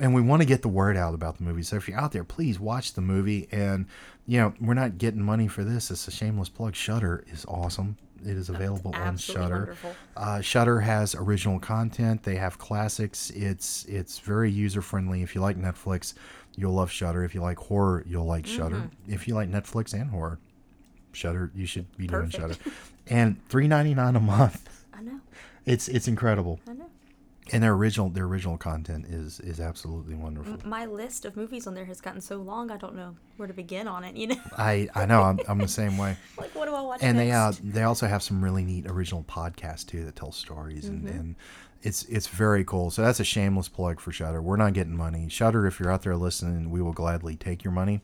[0.00, 1.62] and we want to get the word out about the movie.
[1.62, 3.48] So if you're out there, please watch the movie.
[3.50, 3.86] And
[4.26, 5.90] you know, we're not getting money for this.
[5.90, 6.74] It's a shameless plug.
[6.74, 7.96] Shudder is awesome.
[8.24, 9.76] It is available on Shudder.
[10.16, 12.24] Uh, Shudder has original content.
[12.24, 13.30] They have classics.
[13.30, 15.22] It's it's very user friendly.
[15.22, 16.14] If you like Netflix,
[16.56, 17.22] you'll love Shudder.
[17.24, 18.90] If you like horror, you'll like Shudder.
[19.06, 20.40] If you like Netflix and horror,
[21.12, 22.56] Shudder, you should be doing Shudder.
[23.06, 24.84] And three ninety nine a month.
[24.92, 25.20] I know.
[25.64, 26.58] It's it's incredible.
[26.68, 26.90] I know.
[27.52, 30.56] And their original their original content is is absolutely wonderful.
[30.68, 32.70] My list of movies on there has gotten so long.
[32.70, 34.16] I don't know where to begin on it.
[34.16, 36.16] You know, I I know I'm, I'm the same way.
[36.38, 39.24] like what do I watch And they uh they also have some really neat original
[39.24, 41.06] podcasts too that tell stories Mm-hmm.
[41.08, 41.34] and, and
[41.82, 42.90] it's it's very cool.
[42.90, 44.42] So that's a shameless plug for Shudder.
[44.42, 45.28] We're not getting money.
[45.28, 48.00] Shudder, if you're out there listening, we will gladly take your money.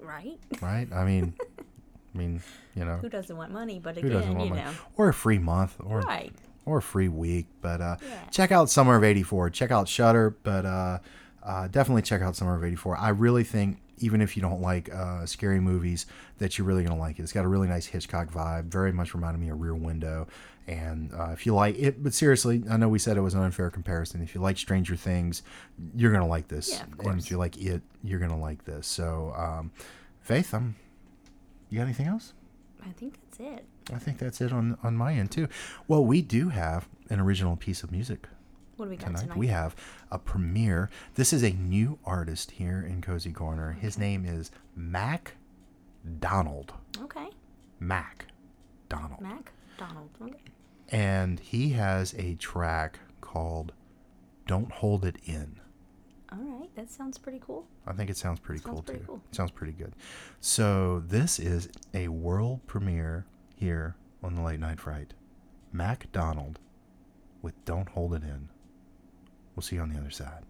[0.00, 0.38] right?
[0.60, 0.88] Right?
[0.92, 1.34] I mean,
[2.14, 2.42] I mean,
[2.74, 3.78] you know, Who doesn't want money?
[3.78, 4.62] But again, doesn't want you money?
[4.66, 6.32] know, Or a free month, or right?
[6.64, 7.46] Or a free week.
[7.60, 8.24] But uh, Yeah.
[8.30, 9.50] check out Summer of '84.
[9.50, 10.98] Check out Shudder, but uh,
[11.42, 12.96] uh, definitely check out Summer of '84.
[12.96, 16.06] I really think, even if you don't like uh, scary movies,
[16.38, 17.22] that you're really gonna like it.
[17.22, 18.64] It's got a really nice Hitchcock vibe.
[18.66, 20.28] Very much reminded me of Rear Window.
[20.68, 23.42] And uh, if you like it, but seriously, I know we said it was an
[23.42, 24.22] unfair comparison.
[24.22, 25.42] If you like Stranger Things,
[25.96, 26.70] you're gonna like this.
[26.70, 28.86] Yeah, and if you like it, you're gonna like this.
[28.86, 29.72] So, um,
[30.20, 30.76] Faith, um,
[31.68, 32.32] you got anything else?
[32.84, 33.64] I think that's it.
[33.92, 35.48] I think that's it on on my end too.
[35.88, 38.28] Well, we do have an original piece of music
[38.76, 39.20] What do we got tonight.
[39.22, 39.36] tonight?
[39.38, 39.74] We have
[40.10, 40.90] a premiere.
[41.14, 43.72] This is a new artist here in Cozy Corner.
[43.72, 45.34] His name is Mac
[46.20, 46.72] Donald.
[47.00, 47.28] okay,
[47.78, 48.26] Mac
[48.88, 49.20] Donald.
[49.20, 50.08] Mac Donald.
[50.20, 50.34] Okay.
[50.88, 53.72] And he has a track called
[54.46, 55.60] Don't Hold It In.
[56.32, 57.66] All right, that sounds pretty cool.
[57.86, 59.06] I think it sounds pretty Sounds cool pretty too.
[59.06, 59.22] cool.
[59.32, 59.92] Sounds pretty good.
[60.40, 65.12] So this is a world premiere here on the Late Night Fright.
[65.72, 66.58] Mac Donald
[67.42, 68.48] with Don't Hold It In.
[69.54, 70.44] We'll see you on the other side.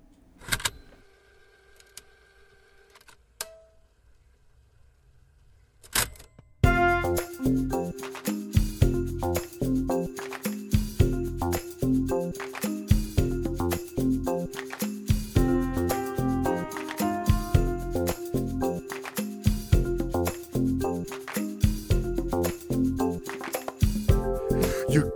[6.65, 7.93] You're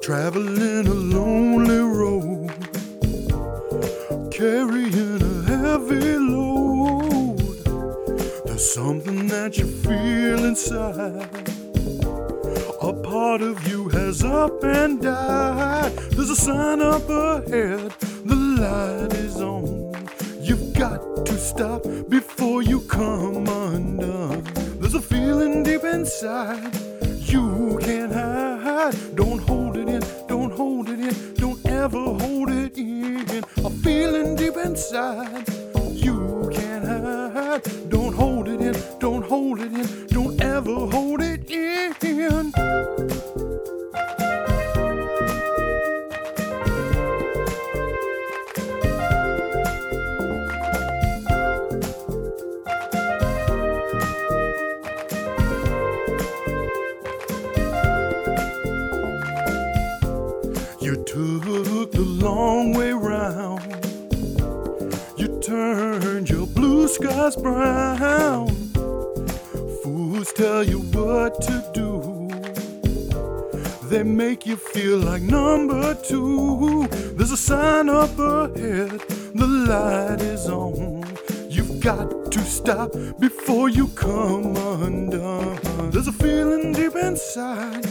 [0.07, 2.49] traveling a lonely road,
[4.31, 7.39] carrying a heavy load.
[8.45, 11.49] There's something that you feel inside.
[12.81, 15.91] A part of you has up and died.
[16.13, 17.91] There's a sign up ahead,
[18.25, 19.93] the light is on.
[20.41, 24.45] You've got to stop before you come undone.
[24.79, 26.87] There's a feeling deep inside
[27.29, 28.95] you can't hide.
[29.15, 29.96] Don't hold it in,
[31.89, 33.45] don't hold it in.
[33.65, 35.47] A feeling deep inside
[35.93, 37.63] you can't hide.
[37.89, 41.06] Don't hold it in, don't hold it in, don't ever hold
[67.31, 68.49] skies brown.
[69.83, 72.29] Fools tell you what to do.
[73.89, 76.87] They make you feel like number two.
[77.17, 79.01] There's a sign up ahead,
[79.35, 81.05] the light is on.
[81.49, 85.91] You've got to stop before you come undone.
[85.91, 87.87] There's a feeling deep inside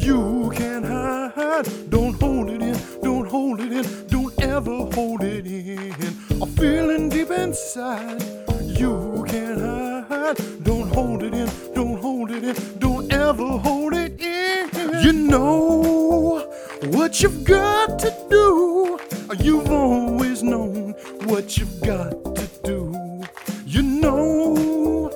[0.00, 1.68] you can't hide.
[1.90, 6.42] Don't hold it in, don't hold it in, don't ever hold it in.
[6.42, 8.49] A feeling deep inside
[8.80, 9.60] you can't
[10.08, 10.38] hide.
[10.64, 15.02] Don't hold it in, don't hold it in, don't ever hold it in.
[15.04, 16.50] You know
[16.84, 18.98] what you've got to do.
[19.38, 20.92] You've always known
[21.24, 23.22] what you've got to do.
[23.66, 25.10] You know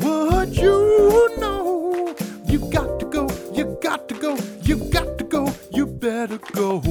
[0.00, 2.14] what you know.
[2.46, 6.82] You've got to go, You've got to go, You've got to go, you better go.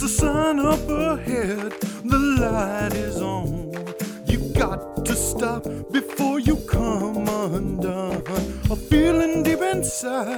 [0.00, 1.72] There's a sign up ahead,
[2.04, 3.74] the light is on.
[4.26, 8.22] You got to stop before you come undone.
[8.70, 10.37] A feeling deep inside.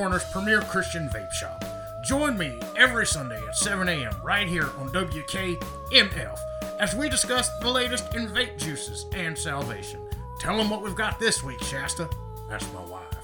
[0.00, 1.62] Corner's premier Christian vape shop.
[2.02, 4.14] Join me every Sunday at 7 a.m.
[4.24, 6.38] right here on WKMF
[6.78, 10.00] as we discuss the latest in vape juices and salvation.
[10.38, 12.08] Tell them what we've got this week, Shasta.
[12.48, 13.14] That's my wife.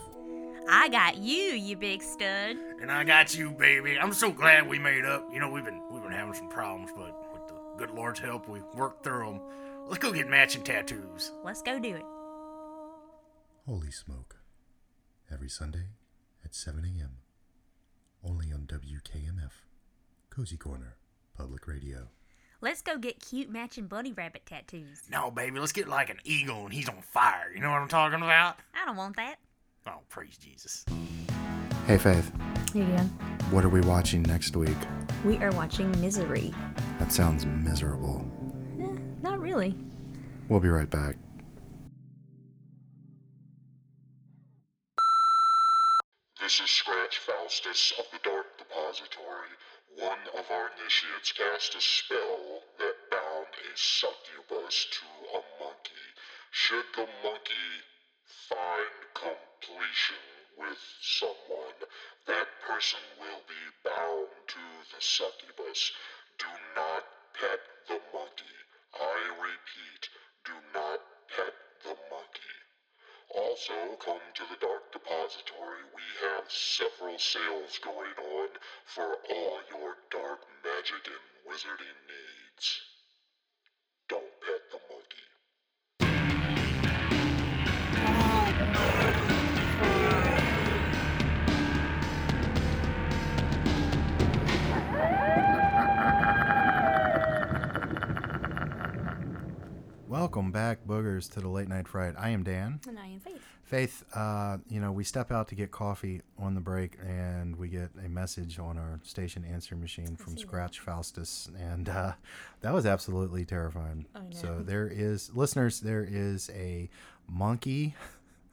[0.69, 2.59] I got you, you big stud.
[2.83, 3.99] And I got you, baby.
[3.99, 5.27] I'm so glad we made up.
[5.33, 8.51] You know, we've been we've been having some problems, but with the good Lord's help,
[8.51, 9.41] we worked through them.
[9.87, 11.33] Let's go get matching tattoos.
[11.43, 12.05] Let's go do it.
[13.65, 14.37] Holy Smoke.
[15.33, 15.87] Every Sunday
[16.47, 17.11] at 7 a.m.
[18.25, 19.51] Only on WKMF.
[20.31, 20.95] Cozy Corner,
[21.37, 22.07] Public Radio.
[22.61, 25.03] Let's go get cute matching bunny rabbit tattoos.
[25.11, 27.51] No, baby, let's get like an eagle and he's on fire.
[27.53, 28.59] You know what I'm talking about?
[28.81, 29.37] I don't want that.
[29.89, 30.85] Oh, praise Jesus.
[31.89, 32.31] Hey, Faith.
[32.73, 33.07] Hey, Dan.
[33.51, 34.79] What are we watching next week?
[35.25, 36.55] We are watching Misery.
[37.01, 38.25] That sounds miserable.
[38.81, 38.87] Eh,
[39.21, 39.75] not really.
[40.49, 41.17] We'll be right back.
[46.47, 49.51] This is Scratch Faustus of the Dark Depository.
[49.99, 56.07] One of our initiates cast a spell that bound a succubus to a monkey.
[56.53, 57.73] Should the monkey
[58.47, 60.23] find completion
[60.57, 61.83] with someone,
[62.29, 65.91] that person will be bound to the succubus.
[66.39, 67.03] Do not
[67.35, 68.57] pet the monkey.
[68.95, 70.03] I repeat,
[70.45, 72.56] do not pet the monkey.
[73.35, 75.83] Also, come to the Dark Depository.
[75.95, 78.49] We have several sales going on
[78.85, 82.96] for all your dark magic and wizarding needs.
[100.09, 102.15] Welcome back, boogers, to the Late Night Fright.
[102.17, 102.79] I am Dan.
[102.87, 103.43] And I am Faith.
[103.65, 107.69] Faith, uh, you know, we step out to get coffee on the break and we
[107.69, 110.49] get a message on our station answer machine from see that.
[110.49, 111.51] Scratch Faustus.
[111.59, 112.13] And uh,
[112.61, 114.07] that was absolutely terrifying.
[114.31, 116.89] So there is, listeners, there is a
[117.29, 117.97] monkey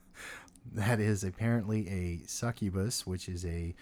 [0.72, 3.76] that is apparently a succubus, which is a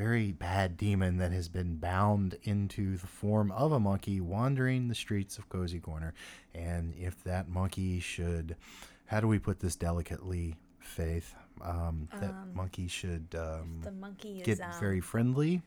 [0.00, 4.94] very bad demon that has been bound into the form of a monkey wandering the
[4.94, 6.14] streets of Cozy Corner.
[6.54, 8.56] And if that monkey should,
[9.04, 11.34] how do we put this delicately, Faith?
[11.62, 15.60] Um, that monkey should um, The monkey is get um, very friendly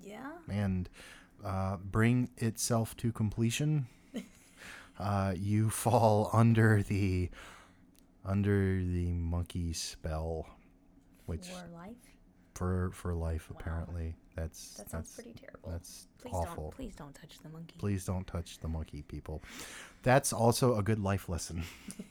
[0.00, 0.30] yeah.
[0.48, 0.88] and
[1.44, 3.88] uh, bring itself to completion.
[5.00, 7.28] uh, you fall under the
[8.24, 10.46] under the monkey spell,
[11.26, 12.13] which For life.
[12.54, 14.14] For for life apparently.
[14.36, 15.70] That's That sounds that's pretty terrible.
[15.70, 16.64] that's Please awful.
[16.64, 16.74] don't.
[16.76, 17.74] Please don't touch the monkey.
[17.78, 19.42] Please don't touch the monkey, people.
[20.02, 21.62] That's also a good life lesson.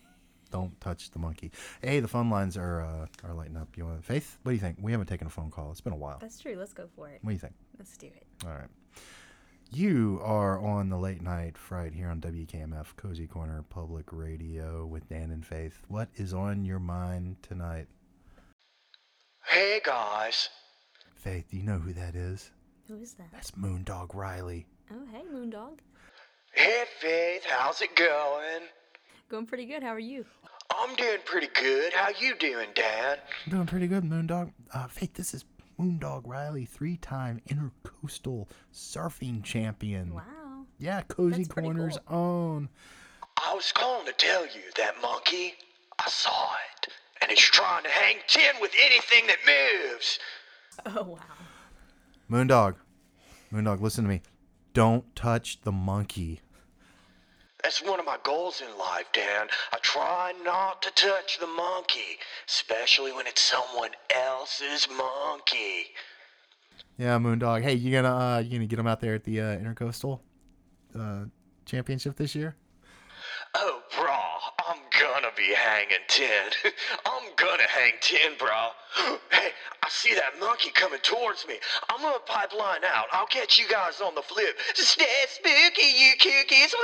[0.52, 1.52] don't touch the monkey.
[1.82, 3.76] Hey, the phone lines are uh, are lighting up.
[3.76, 4.38] You want Faith?
[4.44, 4.78] What do you think?
[4.82, 5.72] We haven't taken a phone call.
[5.72, 6.20] It's been a while.
[6.22, 6.56] That's true.
[6.58, 7.20] Let's go for it.
[7.22, 7.54] What do you think?
[7.78, 8.26] Let's do it.
[8.46, 8.70] All right.
[9.72, 15.10] You are on the late night fright here on WKMF Cozy Corner Public Radio with
[15.10, 15.82] Dan and Faith.
[15.88, 17.88] What is on your mind tonight?
[19.48, 20.50] Hey guys,
[21.16, 22.52] Faith, do you know who that is?
[22.88, 23.28] Who is that?
[23.32, 24.66] That's Moondog Riley.
[24.92, 25.80] Oh, hey, Moondog.
[26.54, 28.64] hey Faith, how's it going?
[29.30, 29.84] Going pretty good.
[29.84, 30.26] How are you?
[30.76, 31.94] I'm doing pretty good.
[31.94, 33.20] How you doing, Dad?
[33.46, 34.52] I'm doing pretty good, Moondog.
[34.74, 35.46] Uh, Faith, this is
[35.80, 40.14] Moondog Riley, three-time intercoastal surfing champion.
[40.14, 40.66] Wow.
[40.80, 42.18] Yeah, Cozy That's Corner's cool.
[42.18, 42.70] own.
[43.38, 45.54] I was calling to tell you that monkey,
[46.00, 46.92] I saw it,
[47.24, 50.20] and it's trying to hang tin with anything that moves.
[50.86, 51.20] Oh, wow.
[52.30, 52.76] Moondog,
[53.54, 54.22] Moondog, listen to me.
[54.74, 56.42] Don't touch the monkey.
[57.64, 59.48] That's one of my goals in life, Dan.
[59.72, 65.86] I try not to touch the monkey, especially when it's someone else's monkey.
[66.98, 67.62] Yeah, Moondog.
[67.62, 70.20] Hey, you gonna uh, you gonna get him out there at the uh, Intercoastal
[71.00, 71.26] uh,
[71.66, 72.56] Championship this year?
[73.56, 76.28] Oh, brah, I'm gonna be hanging 10.
[77.06, 78.70] I'm gonna hang 10, bro.
[79.32, 79.50] Hey,
[79.84, 81.56] I see that monkey coming towards me.
[81.90, 83.06] I'm gonna pipeline out.
[83.12, 84.58] I'll catch you guys on the flip.
[84.76, 86.74] Stay spooky, you cookies.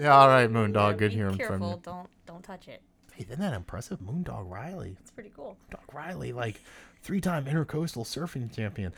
[0.00, 0.96] Yeah, all right, Moondog.
[0.98, 1.58] Good Be hearing careful.
[1.58, 1.80] from you.
[1.82, 2.82] Don't don't touch it.
[3.14, 4.96] Hey, isn't that impressive, Moondog Riley?
[5.00, 5.56] It's pretty cool.
[5.70, 6.60] Moondog Riley, like
[7.02, 8.92] three-time Intercoastal surfing champion.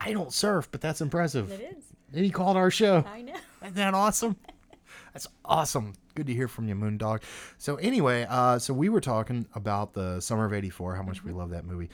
[0.00, 1.50] I don't surf, but that's impressive.
[1.50, 1.84] It is.
[2.14, 3.04] And he called our show.
[3.06, 3.34] I know.
[3.62, 4.36] Isn't that awesome?
[5.12, 5.94] That's awesome.
[6.14, 7.22] Good to hear from you, Moondog.
[7.58, 11.32] So anyway, uh, so we were talking about the Summer of '84, how much we
[11.32, 11.90] love that movie.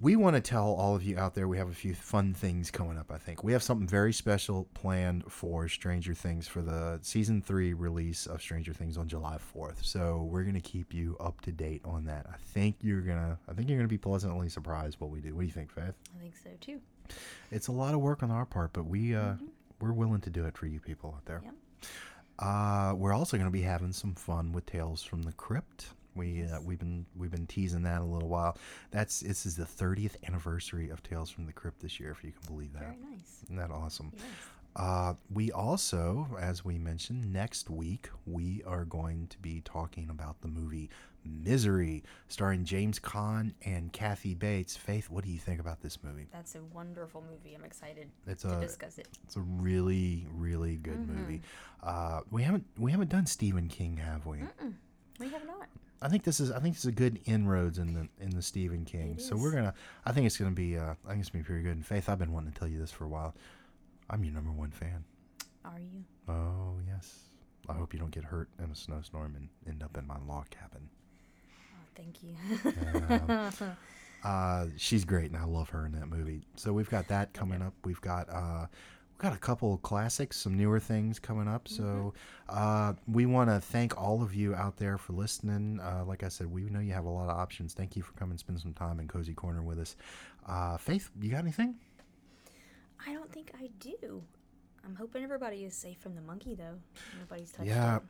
[0.00, 2.70] We want to tell all of you out there we have a few fun things
[2.70, 3.10] coming up.
[3.10, 7.74] I think we have something very special planned for Stranger Things for the season three
[7.74, 9.84] release of Stranger Things on July 4th.
[9.84, 12.26] So we're gonna keep you up to date on that.
[12.28, 15.34] I think you're gonna, I think you're gonna be pleasantly surprised what we do.
[15.34, 15.94] What do you think, Faith?
[16.18, 16.80] I think so too.
[17.50, 19.34] It's a lot of work on our part, but we uh,
[19.80, 21.42] we're willing to do it for you people out there.
[21.44, 21.54] Yep.
[22.38, 25.86] Uh, we're also going to be having some fun with Tales from the Crypt.
[26.16, 28.56] We uh, we've been we've been teasing that a little while.
[28.90, 32.32] That's this is the 30th anniversary of Tales from the Crypt this year, if you
[32.32, 32.82] can believe that.
[32.82, 33.40] Very nice.
[33.44, 34.12] Isn't that awesome?
[34.14, 34.24] Yes.
[34.76, 40.40] Uh, we also, as we mentioned, next week we are going to be talking about
[40.40, 40.90] the movie
[41.24, 44.76] Misery, starring James Caan and Kathy Bates.
[44.76, 46.26] Faith, what do you think about this movie?
[46.32, 47.54] That's a wonderful movie.
[47.54, 49.08] I'm excited It's to a- discuss it.
[49.24, 51.16] It's a really, really good Mm-hmm.
[51.20, 51.42] movie.
[51.82, 54.38] Uh, we haven't we haven't done Stephen King, have we?
[55.18, 55.68] We have not.
[56.02, 58.42] I think this is I think this is a good inroads in the in the
[58.42, 59.18] Stephen King.
[59.18, 59.72] So we're gonna
[60.04, 61.76] I think it's gonna be uh, I think it's gonna be pretty good.
[61.76, 63.34] And Faith, I've been wanting to tell you this for a while.
[64.10, 65.04] I'm your number one fan.
[65.64, 66.04] Are you?
[66.28, 67.20] Oh yes.
[67.68, 70.50] I hope you don't get hurt in a snowstorm and end up in my log
[70.50, 70.88] cabin.
[71.72, 73.66] Oh, thank you.
[74.24, 76.46] Uh, she's great, and I love her in that movie.
[76.56, 77.74] So we've got that coming up.
[77.84, 78.66] We've got uh,
[79.12, 81.68] we've got a couple of classics, some newer things coming up.
[81.68, 82.14] So
[82.48, 85.78] uh, we want to thank all of you out there for listening.
[85.78, 87.74] Uh, like I said, we know you have a lot of options.
[87.74, 89.94] Thank you for coming spend some time in Cozy Corner with us.
[90.48, 91.74] Uh, Faith, you got anything?
[93.06, 94.22] I don't think I do.
[94.84, 96.78] I'm hoping everybody is safe from the monkey though.
[97.18, 98.02] Nobody's touched Yeah, it.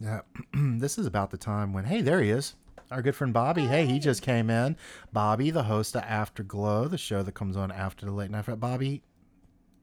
[0.00, 0.20] yeah.
[0.78, 2.54] this is about the time when hey, there he is.
[2.90, 3.66] Our good friend Bobby.
[3.66, 4.76] Hey, he just came in.
[5.12, 8.46] Bobby, the host of Afterglow, the show that comes on after the late night.
[8.58, 9.02] Bobby,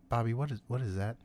[0.10, 1.18] Bobby, what is what is that?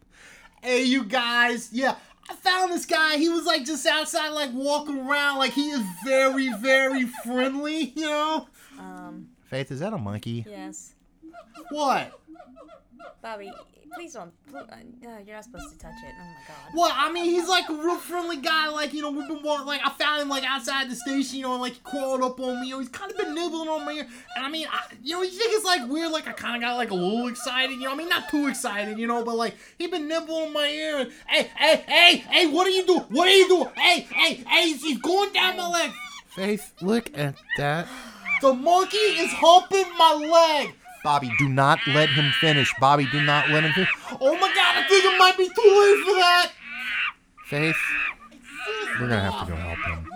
[0.63, 1.71] Hey, you guys.
[1.73, 1.97] Yeah,
[2.29, 3.17] I found this guy.
[3.17, 5.39] He was like just outside, like walking around.
[5.39, 7.93] Like he is very, very friendly.
[7.97, 8.47] You know
[8.79, 9.29] Um.
[9.45, 10.45] Faith, is that a monkey?
[10.49, 10.95] Yes.
[11.71, 12.21] what?
[13.23, 13.53] Bobby,
[13.95, 14.33] please don't.
[14.55, 14.59] Uh,
[15.27, 16.15] you're not supposed to touch it.
[16.19, 16.75] Oh my god.
[16.75, 16.93] What?
[16.95, 18.69] I mean, he's like a real friendly guy.
[18.69, 19.67] Like you know, we've been walking.
[19.67, 21.39] Like I found him like outside the station.
[21.39, 22.69] You know, and like he crawled up on me.
[22.69, 24.07] You know, he's kind of been nibbling on my ear.
[24.37, 26.13] And I mean, I, you know, you think it's like weird.
[26.13, 27.73] Like I kind of got like a little excited.
[27.73, 28.99] You know, I mean, not too excited.
[28.99, 30.99] You know, but like he's been nibbling on my ear.
[30.99, 33.05] And hey, hey, hey, hey, what are you doing?
[33.11, 33.69] What are you doing?
[33.77, 35.91] Hey, hey, hey, he's, he's going down my leg.
[36.29, 37.89] Faith, look at that.
[38.41, 40.75] The monkey is humping my leg.
[41.03, 42.73] Bobby, do not let him finish.
[42.81, 43.91] Bobby, do not let him finish.
[44.21, 46.53] Oh my god, I think it might be too late for that.
[47.47, 47.77] Faith,
[49.01, 50.07] we're gonna have to go help him.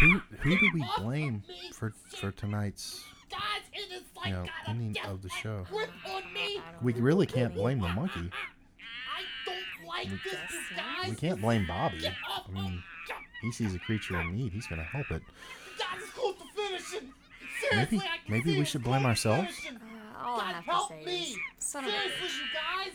[0.00, 1.42] Who who do we blame
[1.72, 3.04] for for tonight's
[4.24, 5.66] you know ending of the show?
[6.82, 8.30] We really can't blame the monkey.
[11.08, 12.06] We can't blame Bobby.
[12.06, 12.82] I mean,
[13.42, 14.52] he sees a creature in need.
[14.52, 15.22] He's gonna help it.
[15.78, 17.12] God close to finishing.
[17.72, 19.60] Maybe Seriously, I can maybe see we should blame ourselves.
[19.66, 19.72] Uh,
[20.24, 21.22] all I God have help to say me.
[21.22, 21.92] is, son of a.
[21.92, 22.94] Seriously, you guys.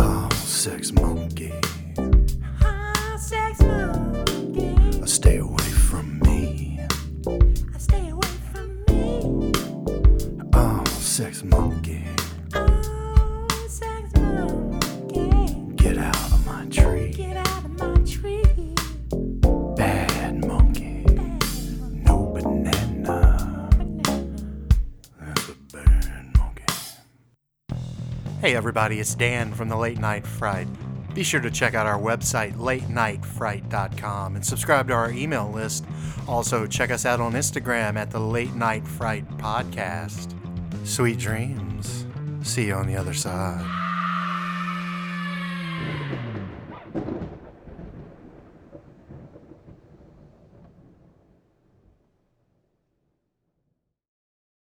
[0.00, 1.52] Oh, sex monkey.
[2.62, 5.06] Oh sex monkey.
[5.06, 5.56] Stay away
[5.88, 6.80] from me.
[7.78, 9.52] Stay away from me.
[10.54, 12.04] Oh, sex monkey.
[28.40, 30.68] Hey everybody, it's Dan from the Late Night Fright.
[31.12, 35.84] Be sure to check out our website, latenightfright.com, and subscribe to our email list.
[36.28, 40.32] Also, check us out on Instagram at the Late Night Fright Podcast.
[40.86, 42.06] Sweet dreams.
[42.44, 43.64] See you on the other side.